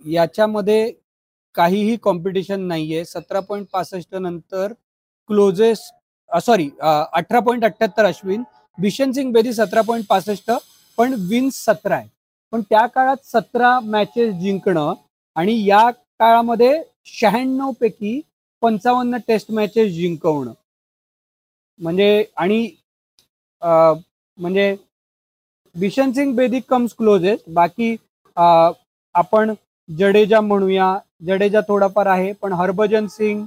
याच्यामध्ये 0.02 0.92
काहीही 1.56 1.96
कॉम्पिटिशन 2.04 2.62
नाहीये. 2.68 3.04
सतरा 3.06 3.40
पॉईंट 3.40 3.68
पासष्ट 3.74 4.16
नंतर 4.16 4.74
क्लोजेस्ट 5.30 6.40
सॉरी 6.46 6.70
अठरा 6.82 7.40
पॉईंट 7.40 7.66
अठ्याहत्तर 7.66 8.06
अश्विन 8.06 8.44
बिशन 8.78 9.12
सिंग 9.12 9.32
बेदी 9.34 9.54
सतरा 9.54 9.82
पॉईंट 9.88 10.06
पासष्ट 10.10 10.52
पण 10.98 11.14
विन्स 11.30 11.64
सतरा 11.66 11.96
आहे. 11.96 12.08
पण 12.54 12.62
त्या 12.70 12.86
काळात 12.88 13.26
सतरा 13.26 13.80
मॅचेस 13.80 14.34
जिंकणं 14.42 14.94
आणि 15.36 15.64
या 15.68 15.90
काळामध्ये 16.20 16.82
शहाण्णव 17.20 17.72
पैकी 17.80 18.20
पंचावन्न 18.62 19.18
टेस्ट 19.28 19.52
मॅचेस 19.52 19.92
जिंकवणं. 19.94 20.54
म्हणजे 21.80 22.24
आणि 22.38 22.70
म्हणजे 23.18 24.76
बिशन 25.76 26.12
सिंग 26.12 26.36
बेदी 26.36 26.60
कम्स 26.70 26.94
क्लोजेस्ट 26.98 27.50
बाकी 27.54 27.96
आपण 29.16 29.54
जडेजा 29.90 30.40
म्हणूया. 30.42 30.98
जडेजा 31.26 31.60
थोडाफार 31.68 32.08
आहे 32.08 32.32
पण 32.42 32.54
हरभजन 32.54 33.08
सिंग 33.08 33.46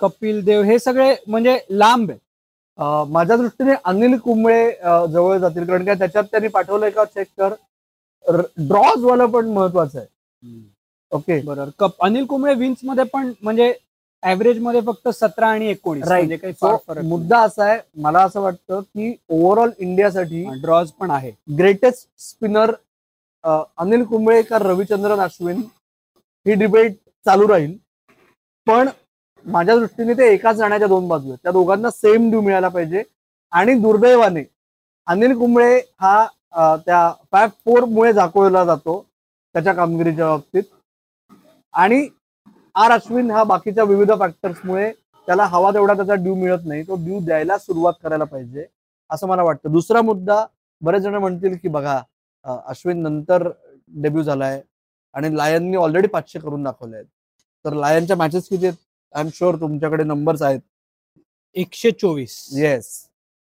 कपिल 0.00 0.44
देव 0.44 0.62
हे 0.62 0.78
सगळे 0.78 1.14
म्हणजे 1.28 1.58
लांब 1.70 2.10
आहे 2.10 3.06
माझ्या 3.12 3.36
दृष्टीने 3.36 3.72
अनिल 3.84 4.16
कुंबळे 4.24 4.70
जवळ 5.12 5.38
जातील. 5.38 5.64
कारण 5.66 5.84
काय 5.84 5.94
त्याच्यात 5.98 6.24
त्यांनी 6.30 6.48
पाठवलंय 6.48 6.90
का 6.90 7.04
चेक 7.04 7.26
कर? 7.38 7.54
ड्रॉज 8.58 9.04
वाला 9.04 9.26
पण 9.26 9.48
महत्वाचं 9.52 9.98
आहे. 9.98 10.06
ओके 11.12 11.40
बरोबर 11.40 11.70
कप 11.78 12.04
अनिल 12.04 12.24
कुंबळे 12.26 12.54
विन्समध्ये 12.54 13.04
पण 13.12 13.32
म्हणजे 13.42 13.72
ऍव्हरेजमध्ये 14.22 14.80
फक्त 14.80 15.08
सतरा 15.08 15.48
आणि 15.48 15.66
एकोणीस 15.70 16.04
Right. 16.04 16.16
म्हणजे 16.16 16.36
काही 16.36 16.52
फार 16.60 16.76
फरक 16.86 17.04
मुद्दा 17.04 17.38
असा 17.40 17.64
आहे 17.64 17.78
मला 18.02 18.22
असं 18.22 18.40
वाटतं 18.40 18.80
की 18.80 19.14
ओव्हरऑल 19.28 19.70
इंडियासाठी 19.78 20.44
ड्रॉज 20.62 20.90
पण 20.90 21.10
आहे. 21.10 21.30
ग्रेटेस्ट 21.58 22.08
स्पिनर 22.20 22.72
अनिल 23.78 24.04
कुंबळे 24.04 24.40
का 24.42 24.58
रविचंद्रन 24.58 25.20
अश्विन 25.20 25.60
ही 26.46 26.54
डिबेट 26.54 26.96
चालू 27.26 27.48
राहील. 27.48 27.76
पण 28.66 28.88
माझ्या 29.46 29.76
दृष्टीने 29.76 30.14
ते 30.14 30.32
एकाच 30.32 30.56
जाण्याच्या 30.56 30.88
दोन 30.88 31.08
बाजू 31.08 31.28
आहेत. 31.28 31.38
त्या 31.42 31.52
दोघांना 31.52 31.90
सेम 31.90 32.28
ड्यू 32.30 32.40
मिळायला 32.40 32.68
पाहिजे. 32.68 33.02
आणि 33.52 33.74
दुर्दैवाने 33.74 34.42
अनिल 35.06 35.36
कुंबळे 35.38 35.76
हा 36.00 36.26
अं, 36.52 36.76
त्या 36.86 37.12
फॅब 37.32 37.50
फोर 37.64 37.84
मुळे 37.84 38.12
झाकोळला 38.12 38.64
जातो 38.64 39.00
त्याच्या 39.54 39.72
कामगिरीच्या 39.74 40.26
बाबतीत. 40.26 40.62
आणि 41.74 42.06
आर 42.74 42.90
अश्विन 42.90 43.30
हा 43.30 43.42
बाकीच्या 43.44 43.84
विविध 43.84 44.10
फॅक्टर्समुळे 44.18 44.90
त्याला 45.28 45.44
हवा 45.46 45.70
तेवढा 45.74 45.94
त्याचा 45.94 46.14
ड्यू 46.14 46.34
मिळत 46.34 46.66
नाही. 46.66 46.82
तो 46.82 46.94
ड्यू 47.04 47.18
द्यायला 47.24 47.58
सुरुवात 47.58 47.92
करायला 48.02 48.24
पाहिजे 48.24 48.64
असं 49.10 49.26
मला 49.28 49.42
वाटतं. 49.42 49.72
दुसरा 49.72 50.00
मुद्दा 50.02 50.44
बरेच 50.82 51.02
जण 51.02 51.14
म्हणतील 51.14 51.56
की 51.62 51.68
बघा 51.68 52.00
अश्विन 52.44 53.02
नंतर 53.02 53.48
डेब्यू 54.02 54.22
झालाय 54.22 54.60
आणि 55.14 55.36
लायननी 55.36 55.76
ऑलरेडी 55.76 56.08
पाचशे 56.08 56.38
करून 56.38 56.62
दाखवले 56.62 56.96
आहेत 56.96 57.06
तर 57.64 57.72
लायनच्या 57.74 58.16
मॅचेस 58.16 58.48
किती 58.48 58.66
आहेत? 58.66 58.76
आय 59.14 59.22
एम 59.22 59.28
शुअर 59.34 59.56
तुमच्याकडे 59.60 60.04
नंबर्स 60.04 60.42
आहेत. 60.42 60.60
एकशे 61.56 61.90
चोवीस. 61.90 62.46
येस 62.52 62.88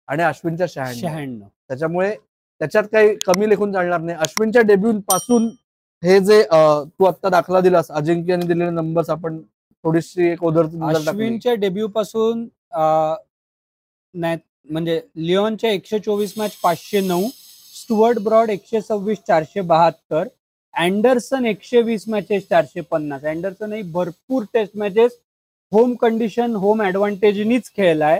आणि 0.08 0.22
अश्विनच्या 0.22 0.66
शहाण्णव. 0.70 1.00
शहाण्णव. 1.00 1.46
त्याच्यामुळे 1.68 2.14
त्याच्यात 2.60 2.84
काही 2.92 3.14
कमी 3.26 3.48
लेखून 3.48 3.72
चालणार 3.72 4.00
नाही. 4.00 4.18
अश्विनच्या 4.18 4.62
डेब्यू 4.62 4.92
पासून 5.08 5.48
हे 6.02 6.18
जे 6.20 6.42
तू 6.42 7.04
आता 7.04 7.28
दाखला 7.28 7.60
दिलास 7.60 7.90
अजिंक्यने 7.90 8.46
दिलेले 8.46 8.70
नंबर्स 8.70 9.10
आपण 9.10 9.38
थोडीशी 9.84 10.28
एक 10.30 10.44
अश्विनच्या 10.44 11.54
डेब्यू 11.54 11.88
पासून 11.88 12.46
नाही 14.14 14.36
म्हणजे 14.70 15.00
लिओनच्या 15.16 15.70
एकशे 15.70 15.98
चोवीस 15.98 16.32
मॅच 16.38 16.56
पाचशे 16.62 17.00
नऊ 17.00 17.28
स्टुअर्ट 17.74 18.18
ब्रॉड 18.22 18.50
एकशे 18.50 18.80
सव्वीस 18.80 19.18
चारशे 19.26 19.60
बहात्तर 19.60 20.28
अँडरसन 20.74 21.44
एकशे 21.46 21.80
वीस 21.82 22.04
मॅचेस 22.08 22.48
चारशे 22.48 22.80
पन्नास. 22.80 23.24
अँडरसन 23.24 23.72
ही 23.72 23.82
भरपूर 23.92 24.44
test 24.54 24.76
matches 24.78 25.12
home 25.72 25.94
condition 26.00 26.54
home 26.56 26.82
ऍडव्हान्टेजनीच 26.82 27.70
खेळलाय. 27.76 28.18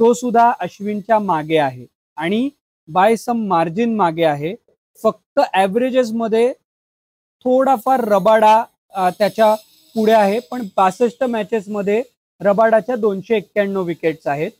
तो 0.00 0.12
सुद्धा 0.14 0.50
अश्विनच्या 0.60 1.18
मागे 1.18 1.56
आहे. 1.58 1.86
आणि 2.18 2.48
बाय 2.88 3.16
सम 3.16 3.46
मार्जिन 3.48 3.94
मागे 3.96 4.24
आहे. 4.24 4.54
फक्त 5.00 5.40
ऍव्हरेजेस 5.54 6.10
मध्ये 6.12 6.52
थोडाफार 7.44 8.04
रबाडा 8.08 8.62
त्याच्या 9.18 9.54
पुढे 9.94 10.12
आहे. 10.12 10.38
पण 10.50 10.66
पासष्ट 10.76 11.24
मॅचेस 11.24 11.68
मध्ये 11.68 12.02
रबाडाच्या 12.40 12.96
दोनशे 12.96 13.36
एक्क्याण्णव 13.36 13.82
विकेट्स 13.84 14.26
आहेत. 14.26 14.50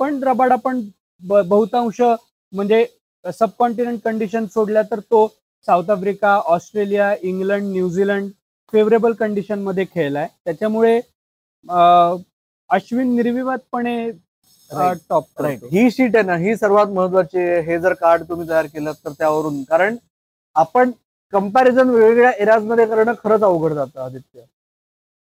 पण 0.00 0.22
रबाडा 0.24 0.56
पण 0.56 0.80
बहुतांश 1.22 2.00
म्हणजे 2.52 2.84
सबकॉन्टिनेंट 3.38 4.00
कंडिशन 4.04 4.46
सोडल्या 4.54 4.82
तर 4.90 5.00
तो 5.00 5.26
South 5.66 5.90
Africa 5.90 6.34
Australia 6.46 7.14
England 7.22 7.72
New Zealand 7.72 8.30
favourable 8.72 9.12
कंडिशनमध्ये 9.12 9.84
खेळलाय. 9.94 10.26
त्याच्यामुळे 10.44 11.00
अश्विन 12.70 13.14
निर्विवादपणे. 13.16 14.10
टॉप 15.10 15.42
राईट 15.42 15.64
ही 15.72 15.90
शीट 15.90 16.16
आहे 16.16 16.24
ना 16.26 16.36
ही 16.38 16.56
सर्वात 16.56 16.86
महत्वाची 16.86 17.38
हे 17.66 17.78
जर 17.80 17.92
कार्ड 18.00 18.22
तुम्ही 18.28 18.48
तयार 18.48 18.66
केलं 18.66 18.92
तर 19.04 19.12
त्यावरून. 19.18 19.62
कारण 19.62 19.96
आपण 20.56 20.90
कंपॅरिझन 21.32 21.88
वेगवेगळ्या 21.88 22.30
एरियाजमध्ये 22.30 22.86
करणं 22.86 23.12
खरंच 23.24 23.42
अवघड 23.42 23.72
जातं 23.72 24.00
आदित्य. 24.00 24.40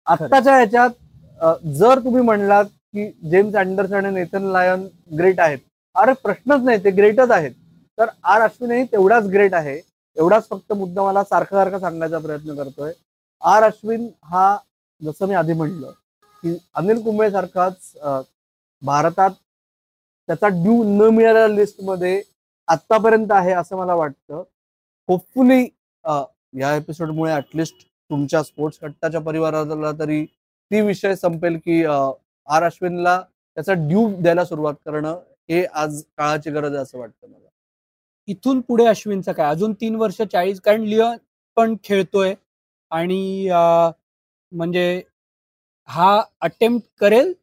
आत्ताच्या 0.08 0.56
ह्याच्यात 0.56 0.90
जर 1.78 2.00
तुम्ही 2.04 2.22
म्हणलात 2.24 2.66
की 2.66 3.10
जेम्स 3.30 3.56
अँडरसन 3.56 3.94
आणि 3.96 4.14
नेथन 4.14 4.44
लायन 4.52 4.86
ग्रेट 5.18 5.40
आहेत. 5.40 5.60
अरे 5.96 6.14
प्रश्नच 6.24 6.62
नाही 6.64 6.84
ते 6.84 6.90
ग्रेटच 6.92 7.32
आहेत. 7.32 7.52
तर 7.98 8.10
आर 8.24 8.42
अश्विनही 8.42 8.84
तेवढाच 8.92 9.26
ग्रेट 9.32 9.54
आहे. 9.54 9.80
एवढाच 10.18 10.48
फक्त 10.50 10.74
मुद्दा 10.74 11.04
मला 11.04 11.24
सारखा 11.24 11.58
सारखा 11.58 11.80
सांगायचा 11.80 12.20
प्रयत्न 12.20 12.56
करतोय. 12.56 12.92
आर 13.42 13.64
अश्विन 13.64 14.08
हा 14.24 14.58
जसं 15.02 15.28
मी 15.28 15.36
आधी 15.36 15.54
म्हणलं 15.54 15.92
की 16.44 16.58
अनिल 16.76 17.02
कुंबळे 17.04 17.30
सारखाच 17.32 17.92
भारतात 18.82 19.32
त्याचा 20.30 20.48
ड्यू 20.48 20.84
न 20.84 21.10
मिळालेल्या 21.16 21.48
लिस्टमध्ये 21.48 22.22
आतापर्यंत 22.68 23.32
आहे 23.32 23.52
असं 23.54 23.78
मला 23.78 23.94
वाटतं. 23.96 24.44
होपफुली 25.10 25.68
या 26.06 26.76
एपिसोडमुळे 26.76 27.32
ॲटलिस्ट 27.34 27.86
तुमच्या 28.10 28.42
स्पोर्ट्स 28.44 28.80
कट्टाच्या 28.80 29.22
परिवाराला 29.22 29.92
तरी 30.00 30.24
ती 30.72 30.82
विषय 30.82 31.16
संपेल 31.16 31.58
की 31.66 31.84
आर 31.86 32.64
अश्विनला 32.64 33.20
त्याचा 33.58 33.74
ड्यू 33.74 34.08
द्यायला 34.22 34.46
सुरुवात 34.46 34.74
करणं 34.86 35.20
हे 35.50 35.64
आज 35.66 36.02
काळाची 36.18 36.52
गरज 36.52 36.74
आहे 36.74 36.82
असं 36.84 36.98
वाटतं 37.00 37.28
मला. 37.28 37.48
इथून 38.28 38.62
पुढे 38.62 38.86
अश्विनचं 38.86 39.32
काय? 39.32 39.50
अजून 39.50 39.74
तीन 39.82 39.96
वर्ष 39.96 40.22
चाळीस 40.22 40.60
कारण 40.62 40.84
लिओन 40.84 41.18
पण 41.58 41.76
खेळतोय 41.84 42.34
आणि 42.92 43.50
म्हणजे 44.52 45.02
हा 45.90 46.22
अटेम्प्ट 46.42 46.88
करेल 47.00 47.34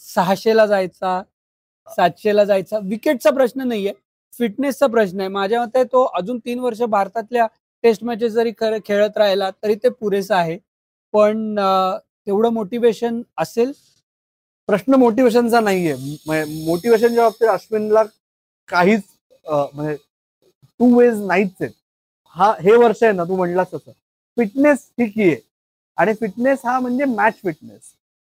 सहाशेला 0.00 0.66
जायचा 0.66 1.22
सातशेला 1.88 2.44
जायचा. 2.44 2.78
विकेटचा 2.82 3.30
प्रश्न 3.30 3.66
नाहीये 3.68 3.92
फिटनेसचा 4.32 4.86
प्रश्न 4.86 5.20
आहे. 5.20 5.28
माझ्या 5.28 5.62
मते 5.62 5.84
तो 5.84 6.04
अजून 6.14 6.38
तीन 6.38 6.58
वर्ष 6.60 6.82
भारतातल्या 6.82 7.46
टेस्ट 7.82 8.04
मॅचेस 8.04 8.32
जरी 8.32 8.52
खर- 8.60 8.78
खेळत 8.86 9.16
राहिला 9.16 9.50
तरी 9.62 9.74
ते 9.74 9.88
पुरेसं 9.88 10.34
आहे. 10.34 10.58
पण 11.12 11.54
तेवढं 12.26 12.48
मोटिवेशन 12.52 13.20
असेल 13.38 13.72
प्रश्न 14.68 14.94
मोटिवेशनचा 14.94 15.60
नाहीये. 15.60 15.94
मोटिवेशनच्या 16.66 17.22
बाबतीत 17.22 17.48
अश्विनला 17.48 18.02
काहीच 18.68 19.02
म्हणजे 19.46 19.96
टू 20.78 20.98
वेज 20.98 21.20
नाहीच 21.20 21.50
आहेत. 21.60 21.70
हा 22.36 22.52
हे 22.62 22.74
वर्ष 22.76 23.02
आहे 23.02 23.12
ना 23.12 23.24
तू 23.24 23.36
म्हणलास 23.36 23.66
तसं. 23.74 23.90
फिटनेस 24.36 24.78
ठीक 24.98 25.12
आहे. 25.16 25.36
आणि 25.96 26.12
फिटनेस 26.14 26.58
हा 26.64 26.78
म्हणजे 26.80 27.04
मॅच 27.04 27.34
फिटनेस 27.44 27.80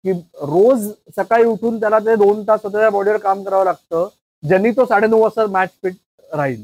की 0.04 0.12
रोज 0.42 0.88
सकाळी 1.16 1.46
उठून 1.46 1.80
त्याला 1.80 2.00
ते 2.00 2.16
दोन 2.16 2.44
तास 2.48 2.60
स्वतःच्या 2.60 2.90
बॉडीवर 2.90 3.18
काम 3.18 3.44
करावं 3.44 3.66
लागतं. 3.66 4.08
ज्यांनी 4.48 4.72
तो 4.72 4.86
साडेनऊ 4.86 5.20
वाजता 5.22 5.46
मॅच 5.48 5.70
फिट 5.84 5.96
राहील. 6.34 6.64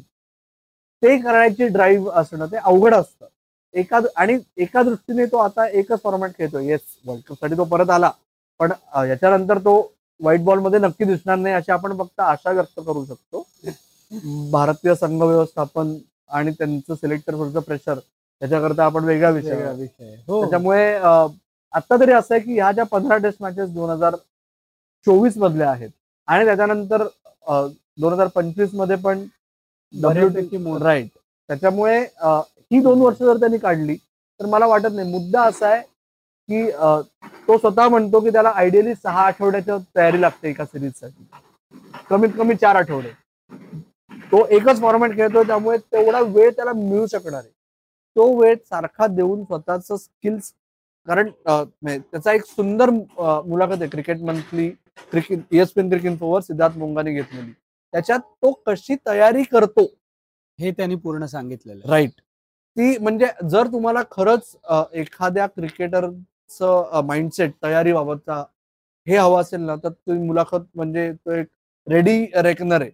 ते 1.05 1.17
करण्याची 1.17 1.67
ड्राईव्ह 1.67 2.11
असणं 2.19 2.45
ते 2.51 2.57
अवघड 2.57 2.93
असतं. 2.95 3.25
एका 3.73 3.99
आणि 4.15 4.37
एका 4.57 4.81
दृष्टीने 4.83 5.25
तो 5.25 5.37
आता 5.37 5.67
एकच 5.67 6.01
फॉर्मॅट 6.03 6.31
खेळतो 6.37 6.59
येस 6.59 6.81
वर्ल्ड 7.05 7.23
कपसाठी 7.27 7.57
तो 7.57 7.63
परत 7.63 7.89
आला. 7.89 8.11
पण 8.59 8.71
याच्यानंतर 9.09 9.57
तो 9.59 9.75
व्हाईट 10.19 10.43
बॉलमध्ये 10.43 10.79
नक्की 10.79 11.05
दिसणार 11.05 11.37
नाही 11.37 11.55
अशी 11.55 11.71
आपण 11.71 11.97
फक्त 11.97 12.19
आशा 12.19 12.51
व्यक्त 12.51 12.79
करू 12.79 13.05
शकतो. 13.05 13.45
भारतीय 14.51 14.95
संघ 14.95 15.21
व्यवस्थापन 15.21 15.95
आणि 16.29 16.51
त्यांचं 16.51 16.95
सिलेक्टरवरचं 16.95 17.59
प्रेशर 17.59 17.99
त्याच्याकरता 18.41 18.85
आपण 18.85 19.03
वेगळा 19.03 19.29
विषय 19.29 19.63
हो. 20.27 20.41
त्याच्यामुळे 20.41 20.93
आता 20.95 21.99
तरी 21.99 22.11
असं 22.13 22.33
आहे 22.35 22.43
की 22.43 22.53
ह्या 22.53 22.71
ज्या 22.71 22.83
पंधरा 22.85 23.17
टेस्ट 23.17 23.41
मॅचेस 23.41 23.69
दोन 23.69 23.89
हजार 23.89 24.15
चोवीस 25.05 25.37
मधल्या 25.37 25.69
आहेत 25.71 25.89
आणि 26.27 26.45
त्याच्यानंतर 26.45 27.03
दोन 27.47 28.13
हजार 28.13 28.27
पंचवीसमध्ये 28.27 28.95
पण 28.95 29.25
बऱ्यापैकी 30.01 30.57
राईट 30.83 31.07
त्याच्यामुळे 31.49 31.99
ही 32.01 32.79
दोन 32.83 33.01
वर्ष 33.01 33.17
जर 33.19 33.37
त्यांनी 33.39 33.57
काढली 33.57 33.95
तर 33.95 34.45
मला 34.45 34.65
वाटत 34.67 34.93
नाही. 34.93 35.11
मुद्दा 35.11 35.41
असा 35.43 35.67
आहे 35.67 35.81
की 36.49 36.69
तो 37.47 37.57
स्वतः 37.57 37.87
म्हणतो 37.89 38.19
की 38.19 38.29
त्याला 38.31 38.51
आयडियली 38.55 38.93
सहा 38.95 39.25
आठवड्याच्या 39.25 39.77
तयारी 39.95 40.21
लागते 40.21 40.49
एका 40.49 40.65
सिरीजसाठी 40.65 41.25
कमीत 42.09 42.29
कमी 42.37 42.55
चार 42.55 42.75
आठवडे. 42.75 43.09
तो 44.31 44.45
एकच 44.55 44.81
फॉर्मॅट 44.81 45.15
खेळतोय 45.15 45.43
त्यामुळे 45.47 45.77
तेवढा 45.77 46.19
वेळ 46.21 46.49
त्याला 46.55 46.73
मिळू 46.73 47.05
शकणार 47.07 47.39
आहे. 47.39 47.49
तो 48.15 48.39
वेळ 48.39 48.55
सारखा 48.69 49.07
देऊन 49.07 49.43
स्वतःच 49.43 49.91
स्किल्स 49.91 50.51
कारण 51.07 51.29
त्याचा 51.87 52.33
एक 52.33 52.45
सुंदर 52.45 52.89
मुलाखत 52.89 53.79
आहे. 53.79 53.87
Cricket 53.87 54.21
Monthly 54.21 54.69
Cricket 55.11 55.53
ESPN 55.53 55.89
Cricket 55.89 56.11
इन्फोवर 56.11 56.41
Siddharth 56.41 56.77
मुंगाने 56.77 57.13
घेतलेली. 57.13 57.51
त्याच्यात 57.95 58.19
तो 58.43 58.51
कशी 58.67 58.95
तयारी 59.07 59.43
करतो? 59.51 59.83
हे 60.59 60.71
त्यांनी 60.71 60.95
पूर्ण 61.03 61.25
सांगितलेलं. 61.25 61.81
राईट 61.89 62.11
ती 62.77 62.97
म्हणजे 62.97 63.27
जर 63.49 63.67
तुम्हाला 63.73 64.01
खरंच 64.11 64.55
एखाद्या 64.93 65.45
क्रिकेटरचं 65.47 67.01
माइंडसेट 67.07 67.51
तयारी 67.63 67.93
बाबतचा 67.93 68.43
हे 69.07 69.17
हवं 69.17 69.41
असेल 69.41 69.61
ना 69.61 69.75
तर 69.83 69.89
तुम्ही 69.89 70.27
मुलाखत 70.27 70.65
म्हणजे 70.75 71.11
तो 71.13 71.31
एक 71.31 71.47
रेडी 71.87 72.25
रेकनर 72.43 72.81
आहे. 72.81 72.89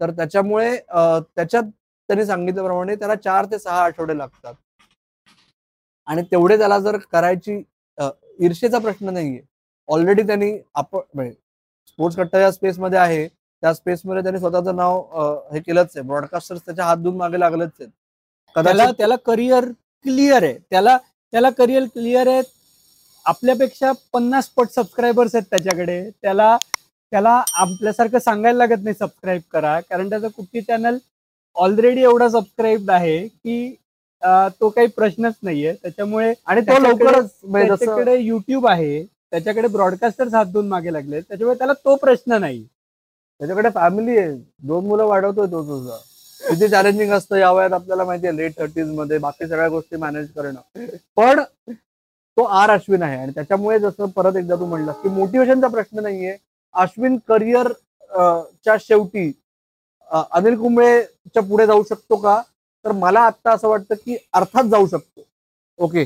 तर 0.00 0.10
त्याच्यामुळे 0.16 0.76
त्याच्यात 0.76 1.62
त्यांनी 1.62 2.26
सांगितल्याप्रमाणे 2.26 2.94
त्याला 2.96 3.14
चार 3.24 3.46
ते 3.52 3.58
सहा 3.58 3.82
आठवडे 3.84 4.18
लागतात. 4.18 4.54
आणि 6.08 6.22
तेवढे 6.30 6.58
त्याला 6.58 6.78
जर 6.78 6.96
करायची 7.12 7.62
ईर्षेचा 8.44 8.78
प्रश्न 8.78 9.12
नाहीये. 9.12 9.40
ऑलरेडी 9.88 10.22
त्यांनी 10.26 10.52
आपण 10.74 11.30
स्पोर्ट्स 11.88 12.18
कट्टा 12.18 12.50
स्पेस 12.50 12.78
मध्ये 12.78 12.98
आहे. 12.98 13.26
त्या 13.62 13.72
स्पेस 13.74 14.00
मध्ये 14.04 14.22
त्यांनी 14.22 14.40
स्वतःचं 14.40 14.76
नाव 14.76 15.00
हे 15.52 15.60
केलंच 15.60 15.96
आहे. 15.96 16.02
ब्रॉडकास्टर्स 16.06 16.60
त्याच्या 16.66 16.84
हात 16.84 16.96
धुवून 16.96 17.16
मागे 17.18 17.40
लागलेच 17.40 17.70
आहेत. 17.80 17.88
त्याला 18.56 18.72
कदाचित 18.72 18.94
त्याला 18.98 19.16
करिअर 19.26 19.64
क्लिअर 20.04 20.42
आहे. 20.42 20.54
त्याला 20.70 20.96
त्याला 21.32 21.50
करिअर 21.50 21.84
क्लिअर 21.94 22.28
आहे 22.28 22.42
आपल्यापेक्षा 23.26 23.92
पन्नास 24.12 24.48
पट 24.56 24.68
सबस्क्रायबर्स 24.74 25.34
आहेत 25.34 25.46
त्याच्याकडे. 25.50 26.02
त्याला 26.22 26.56
त्याला 27.12 27.30
आपल्यासारखं 27.54 28.18
सांगायला 28.18 28.58
लागत 28.58 28.82
नाही 28.84 28.96
सबस्क्राईब 28.98 29.42
करा. 29.52 29.78
कारण 29.80 30.08
त्याचं 30.10 30.28
कुठली 30.36 30.60
चॅनल 30.62 30.98
ऑलरेडी 31.56 32.02
एवढा 32.02 32.28
सबस्क्राईब 32.28 32.90
आहे 32.90 33.18
की 33.28 33.74
तो 34.60 34.68
काही 34.68 34.86
प्रश्नच 34.96 35.34
नाहीये. 35.42 35.72
त्याच्यामुळे 35.82 36.32
आणि 36.46 36.60
तो 36.60 36.78
लवकरच 36.82 37.30
म्हणजे 37.42 37.68
त्याच्याकडे 37.68 38.16
युट्यूब 38.18 38.66
आहे. 38.68 39.02
त्याच्याकडे 39.30 39.68
ब्रॉडकास्टर्स 39.68 40.34
हात 40.34 40.46
धुवून 40.52 40.68
मागे 40.68 40.92
लागले 40.92 41.20
त्याच्यामुळे 41.20 41.58
त्याला 41.58 41.72
तो 41.84 41.96
प्रश्न 41.96 42.40
नाही. 42.40 42.64
त्याच्याकडे 43.40 43.68
फॅमिली 43.74 44.16
आहे. 44.18 44.30
दोन 44.62 44.86
मुलं 44.86 45.04
वाढवतोय 45.06 45.46
तो 45.50 45.62
तुझा. 45.66 45.96
किती 46.40 46.68
चॅलेंजिंग 46.68 47.12
असतं 47.12 47.36
या 47.36 47.50
वयात 47.52 47.72
आपल्याला 47.72 48.04
माहितीये 48.04 48.36
लेट 48.36 48.56
थर्टीजमध्ये 48.58 49.18
बाकी 49.18 49.46
सगळ्या 49.46 49.68
गोष्टी 49.68 49.96
मॅनेज 49.96 50.30
करणं. 50.32 50.60
पण 51.16 51.40
तो 52.36 52.42
आर 52.44 52.70
अश्विन 52.70 53.02
आहे 53.02 53.16
आणि 53.20 53.32
त्याच्यामुळे 53.34 53.78
जसं 53.78 54.06
परत 54.16 54.36
एकदा 54.36 54.56
तू 54.56 54.66
म्हणलास 54.66 54.96
की 55.02 55.08
मोटिवेशनचा 55.08 55.68
प्रश्न 55.68 56.02
नाहीये. 56.02 56.36
अश्विन 56.74 57.16
करिअर 57.28 57.72
च्या 58.64 58.76
शेवटी 58.80 59.30
अनिल 60.10 60.56
कुंबळेच्या 60.58 61.42
पुढे 61.42 61.66
जाऊ 61.66 61.82
शकतो 61.88 62.16
का? 62.16 62.40
तर 62.84 62.92
मला 62.92 63.20
आता 63.20 63.52
असं 63.52 63.68
वाटतं 63.68 63.94
की 64.04 64.16
अर्थात 64.34 64.64
जाऊ 64.70 64.86
शकतो. 64.86 65.22
ओके 65.78 66.04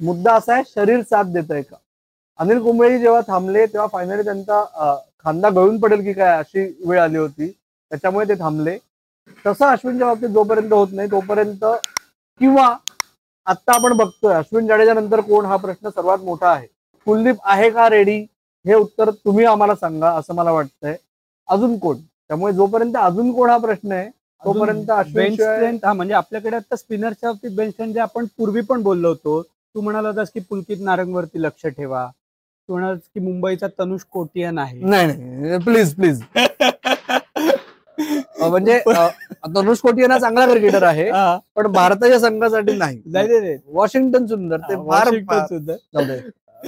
मुद्दा 0.00 0.34
असा 0.34 0.54
आहे 0.54 0.62
शरीर 0.68 1.02
साथ 1.10 1.24
देत 1.32 1.50
आहे 1.50 1.62
का? 1.62 1.76
अनिल 2.38 2.58
कुंबळे 2.62 2.98
जेव्हा 2.98 3.20
थांबले 3.26 3.66
तेव्हा 3.66 3.86
फायनली 3.92 4.22
त्यांचा 4.22 4.96
खांदा 5.26 5.48
गळून 5.50 5.78
पडेल 5.80 6.02
की 6.04 6.12
काय 6.12 6.36
अशी 6.38 6.66
वेळ 6.86 7.00
आली 7.00 7.18
होती. 7.18 7.48
त्याच्यामुळे 7.90 8.28
ते 8.28 8.34
थांबले. 8.40 8.76
तसं 9.44 9.66
अश्विनच्या 9.66 10.06
बाबतीत 10.06 10.28
जोपर्यंत 10.28 10.72
होत 10.72 10.88
नाही 10.92 11.10
तोपर्यंत 11.10 11.64
किंवा 12.40 12.74
आत्ता 13.46 13.74
आपण 13.74 13.92
बघतोय 13.96 14.34
अश्विन 14.34 14.66
जाडेजा 14.66 14.94
नंतर 14.94 15.20
कोण? 15.20 15.44
हा 15.44 15.56
प्रश्न 15.56 15.88
सर्वात 15.88 16.18
मोठा 16.24 16.48
आहे. 16.50 16.66
कुलदीप 17.06 17.36
आहे 17.44 17.70
का 17.70 17.88
रेडी 17.90 18.18
हे 18.64 18.74
उत्तर 18.74 19.10
तुम्ही 19.24 19.44
आम्हाला 19.44 19.74
सांगा 19.74 20.10
असं 20.18 20.34
मला 20.34 20.52
वाटतंय. 20.52 20.94
अजून 21.48 21.76
कोण? 21.78 21.96
त्यामुळे 22.28 22.52
जोपर्यंत 22.52 22.96
अजून 22.96 23.32
कोण 23.32 23.50
हा 23.50 23.56
प्रश्न 23.58 23.92
आहे 23.92 24.08
तोपर्यंत 24.42 24.84
बेंच 24.86 24.96
अश्विन 24.98 25.34
स्ट्रेंथ 25.34 25.84
हा 25.84 25.92
म्हणजे 25.92 26.14
आपल्याकडे 26.14 26.56
आता 26.56 26.76
स्पिनरच्या 26.76 27.30
बाबतीत 27.30 27.56
बेंच 27.56 27.72
स्ट्रेंथ 27.72 27.92
जे 27.92 28.00
आपण 28.00 28.24
पूर्वी 28.38 28.60
पण 28.68 28.82
बोललो 28.82 29.08
होतो 29.08 29.40
तू 29.42 29.80
म्हणाला 29.80 30.08
होतास 30.08 30.30
की 30.30 30.40
पुलकित 30.40 30.80
नारंगवरती 30.80 31.42
लक्ष 31.42 31.66
ठेवा. 31.66 32.06
तू 32.68 32.72
म्हणालास 32.72 33.00
की 33.14 33.20
मुंबईचा 33.20 33.66
तनुष 33.78 34.00
कोटियन 34.10 34.58
आहे. 34.58 34.78
नाही 34.80 35.06
नाही 35.06 35.58
प्लीज 35.64 35.94
प्लीज 35.94 36.20
म्हणजे 38.40 38.78
अ, 38.86 39.06
तनुष 39.56 39.80
कोटियाना 39.80 40.18
चांगला 40.18 40.46
क्रिकेटर 40.46 40.82
आहे 40.82 41.08
हा, 41.10 41.38
पण 41.56 41.66
भारताच्या 41.66 42.18
संघासाठी 42.20 42.72
नाही. 42.72 43.00
वॉशिंग्टन 43.68 44.26
सुंदर 44.26 44.56
ते 44.58 44.74
फार 44.76 45.06
वॉशिंग्टन 45.06 45.44
सुंदर. 45.46 45.74
जाऊ 45.94 46.04
दे. 46.04 46.18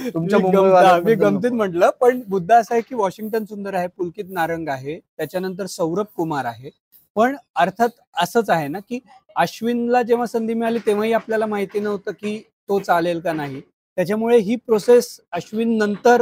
तुमच्या 0.09 0.39
मी 0.39 0.43
मुंबई 0.45 0.59
गमत- 0.61 1.03
मी. 1.05 1.15
गमतीत 1.15 1.51
म्हटलं 1.51 1.89
पण 2.01 2.19
मुद्दा 2.27 2.57
असा 2.57 2.73
आहे 2.73 2.81
की 2.81 2.95
वॉशिंग्टन 2.95 3.45
सुंदर 3.45 3.73
आहे 3.73 3.87
पुलकित 3.87 4.25
नारंग 4.29 4.67
आहे 4.67 4.97
त्याच्यानंतर 5.17 5.65
सौरभ 5.65 6.05
कुमार 6.15 6.45
आहे. 6.45 6.69
पण 7.15 7.35
अर्थात 7.55 7.89
असंच 8.21 8.49
आहे 8.49 8.67
ना 8.67 8.79
की 8.79 8.99
अश्विनला 9.35 10.01
जेव्हा 10.01 10.25
संधी 10.25 10.53
मिळाली 10.53 10.79
तेव्हाही 10.85 11.13
आपल्याला 11.13 11.45
माहिती 11.45 11.79
नव्हतं 11.79 12.11
की 12.11 12.37
तो 12.69 12.79
चालेल 12.79 13.19
का 13.19 13.33
नाही. 13.33 13.61
त्याच्यामुळे 13.99 14.37
ही 14.37 14.55
प्रोसेस 14.55 15.19
अश्विन 15.31 15.77
नंतर 15.77 16.21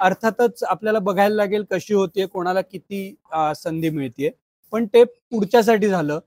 अर्थातच 0.00 0.62
आपल्याला 0.64 0.98
बघायला 0.98 1.34
लागेल 1.34 1.64
कशी 1.70 1.94
होतीये 1.94 2.26
कोणाला 2.26 2.60
किती 2.60 3.00
संधी 3.56 3.90
मिळतीये. 3.90 4.30
पण 4.72 4.86
ते 4.86 5.02
पुढच्यासाठी 5.04 5.88
झालं. 5.88 6.18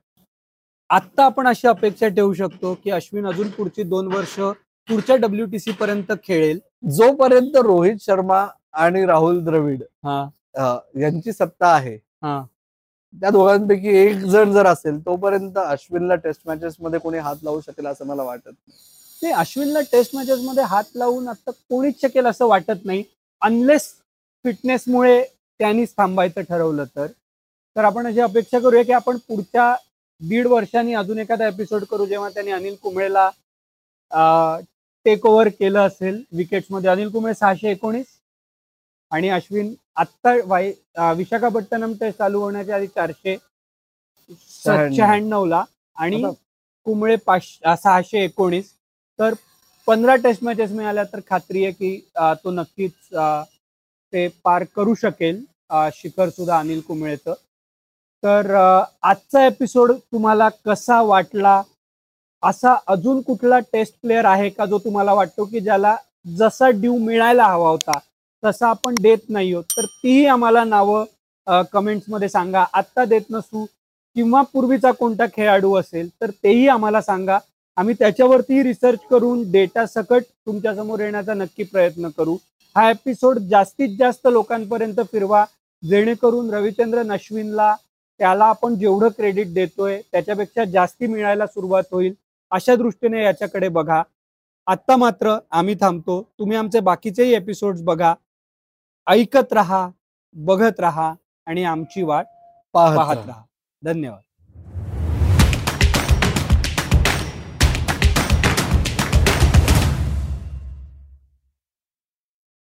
आत्ता 0.89 1.25
आपण 1.25 1.47
अशी 1.47 1.67
अपेक्षा 1.67 2.07
ठेवू 2.07 2.33
शकतो 2.33 2.73
की 2.83 2.91
अश्विन 2.91 3.27
अजून 3.27 3.49
पुढची 3.49 3.83
दोन 3.83 4.13
वर्ष 4.13 4.35
पुढच्या 4.87 5.15
डब्ल्यूटीसी 5.15 5.71
पर्यंत 5.71 6.11
खेळेल. 6.23 6.59
जोपर्यंत 6.91 7.55
रोहित 7.55 8.01
शर्मा 8.01 8.45
आणि 8.73 9.05
राहुल 9.05 9.43
द्रविड 9.45 9.83
हा. 10.05 10.79
यांची 10.99 11.31
सत्ता 11.31 11.67
आहे. 11.67 11.95
हा. 11.95 12.41
त्या 13.13 13.29
दोघांपैकी 13.29 13.97
एक 13.97 14.15
जण 14.25 14.51
जर 14.51 14.65
असेल 14.65 14.99
तोपर्यंत 15.05 15.57
अश्विनला 15.57 16.15
टेस्ट 16.15 16.41
मॅचेस 16.45 16.75
मध्ये 16.79 16.99
कोणी 16.99 17.17
हात 17.17 17.43
लावू 17.43 17.61
शकेल 17.61 17.87
असं 17.87 18.05
मला 18.05 18.23
वाटत 18.23 18.47
नाही. 18.47 18.77
ते 19.21 19.31
अश्विनला 19.31 19.79
टेस्ट 19.91 20.15
मॅचेस 20.15 20.39
मध्ये 20.43 20.63
हात 20.63 20.83
लावून 20.95 21.27
आता 21.27 21.51
कोणीच 21.51 22.01
शकेल 22.01 22.25
असं 22.27 22.47
वाटत 22.47 22.85
नाही. 22.85 23.03
अनलेस 23.41 23.91
फिटनेसमुळे 24.45 25.21
त्यांनीच 25.59 25.93
थांबायचं 25.97 26.41
ठरवलं 26.41 26.85
तर. 26.95 27.07
तर 27.75 27.83
आपण 27.83 28.07
अशी 28.07 28.19
अपेक्षा 28.19 28.59
करूया 28.59 28.83
की 28.83 28.91
आपण 28.91 29.17
पुढच्या 29.27 29.73
दीड 30.21 30.47
वर्षांनी 30.47 30.93
अजून 30.93 31.19
एखादा 31.19 31.47
एपिसोड 31.47 31.83
करू 31.91 32.05
जेव्हा 32.05 32.29
त्यांनी 32.29 32.51
अनिल 32.51 32.75
कुंबळेला 32.83 33.29
टेक 35.05 35.25
ओव्हर 35.25 35.47
केलं 35.49 35.79
असेल 35.79 36.21
विकेट्समध्ये. 36.37 36.89
अनिल 36.89 37.09
कुंबळे 37.11 37.33
सहाशे 37.33 37.69
एकोणीस 37.71 38.05
आणि 39.11 39.29
अश्विन 39.29 39.73
आत्ता 39.95 40.33
वाई 40.45 40.71
अं, 40.95 41.13
विशाखापट्टणम 41.17 41.93
टेस्ट 41.99 42.17
चालू 42.17 42.41
होण्याच्या 42.41 42.75
आधी 42.75 42.87
चारशे 42.87 43.35
शहाण्णव. 44.95 45.45
ला 45.45 45.63
आणि 45.97 46.21
कुंबळे 46.85 47.15
पाचशे 47.25 47.75
सहाशे 47.83 48.23
एकोणीस. 48.23 48.73
तर 49.19 49.33
पंधरा 49.87 50.15
टेस्ट 50.23 50.43
मॅचेस 50.43 50.71
मिळाल्या 50.71 51.03
तर 51.13 51.19
खात्री 51.29 51.63
आहे 51.65 51.73
की 51.73 51.97
तो 52.43 52.51
नक्कीच 52.51 52.91
ते 54.13 54.27
पार 54.43 54.63
करू 54.75 54.93
शकेल. 55.01 55.43
शिखर 55.93 56.29
सुद्धा 56.29 56.57
अनिल 56.59 56.79
कुंबळेचं. 56.87 57.33
तर 58.23 58.53
आजचा 58.55 59.45
एपिसोड 59.45 59.91
तुम्हाला 59.91 60.47
कसा 60.65 61.01
वाटला? 61.01 61.61
असा 62.43 62.75
अजून 62.87 63.21
कुठला 63.21 63.59
टेस्ट 63.73 63.93
प्लेअर 64.01 64.25
आहे 64.25 64.49
का 64.49 64.65
जो 64.65 64.77
तुम्हाला 64.83 65.13
वाटतो 65.13 65.45
की 65.45 65.59
ज्याला 65.59 65.95
जसा 66.37 66.69
ड्यू 66.69 66.97
मिळायला 66.97 67.43
हवा 67.47 67.69
होता 67.69 67.97
तसा 68.43 68.67
आपण 68.69 68.95
देत 69.01 69.29
नाही 69.29 69.51
आहोत? 69.53 69.63
तर 69.77 69.85
तीही 69.85 70.25
आम्हाला 70.25 70.63
नावं 70.63 71.63
कमेंट्समध्ये 71.73 72.29
सांगा. 72.29 72.65
आत्ता 72.73 73.05
देत 73.05 73.31
नसू 73.31 73.65
किंवा 74.15 74.41
पूर्वीचा 74.53 74.91
कोणता 74.91 75.25
खेळाडू 75.35 75.73
असेल 75.79 76.09
तर 76.21 76.31
तेही 76.43 76.67
आम्हाला 76.67 77.01
सांगा. 77.01 77.37
आम्ही 77.79 77.95
त्याच्यावरतीही 77.99 78.63
रिसर्च 78.63 78.99
करून 79.09 79.51
डेटा 79.51 79.85
सकट 79.85 80.23
तुमच्यासमोर 80.45 80.99
येण्याचा 80.99 81.33
नक्की 81.33 81.63
प्रयत्न 81.63 82.09
करू. 82.17 82.37
हा 82.75 82.89
एपिसोड 82.89 83.37
जास्तीत 83.39 83.97
जास्त 83.99 84.27
लोकांपर्यंत 84.31 84.99
फिरवा 85.11 85.45
जेणेकरून 85.89 86.53
रविचंद्रन 86.53 87.11
अश्विनला 87.11 87.75
त्याला 88.19 88.45
आपण 88.45 88.75
जेवढं 88.75 89.07
क्रेडिट 89.07 89.53
देतोय 89.53 90.01
त्याच्यापेक्षा 90.11 90.63
जास्ती 90.63 91.07
मिळायला 91.07 91.47
सुरुवात 91.47 91.83
होईल 91.91 92.13
अशा 92.51 92.75
दृष्टीने 92.75 93.23
याच्याकडे 93.23 93.67
बघा. 93.67 94.03
आत्ता 94.67 94.95
मात्र 94.95 95.37
आम्ही 95.51 95.75
थांबतो. 95.75 96.21
तुम्ही 96.39 96.57
आमचे 96.57 96.79
बाकीचेही 96.79 97.33
एपिसोड्स 97.33 97.81
बघा. 97.81 98.13
ऐकत 99.07 99.53
राहा 99.53 99.89
बघत 100.33 100.79
राहा 100.79 101.13
आणि 101.45 101.63
आमची 101.63 102.03
वाट 102.03 102.25
पाहत. 102.73 103.15
राहा. 103.15 103.43
धन्यवाद. 103.83 104.21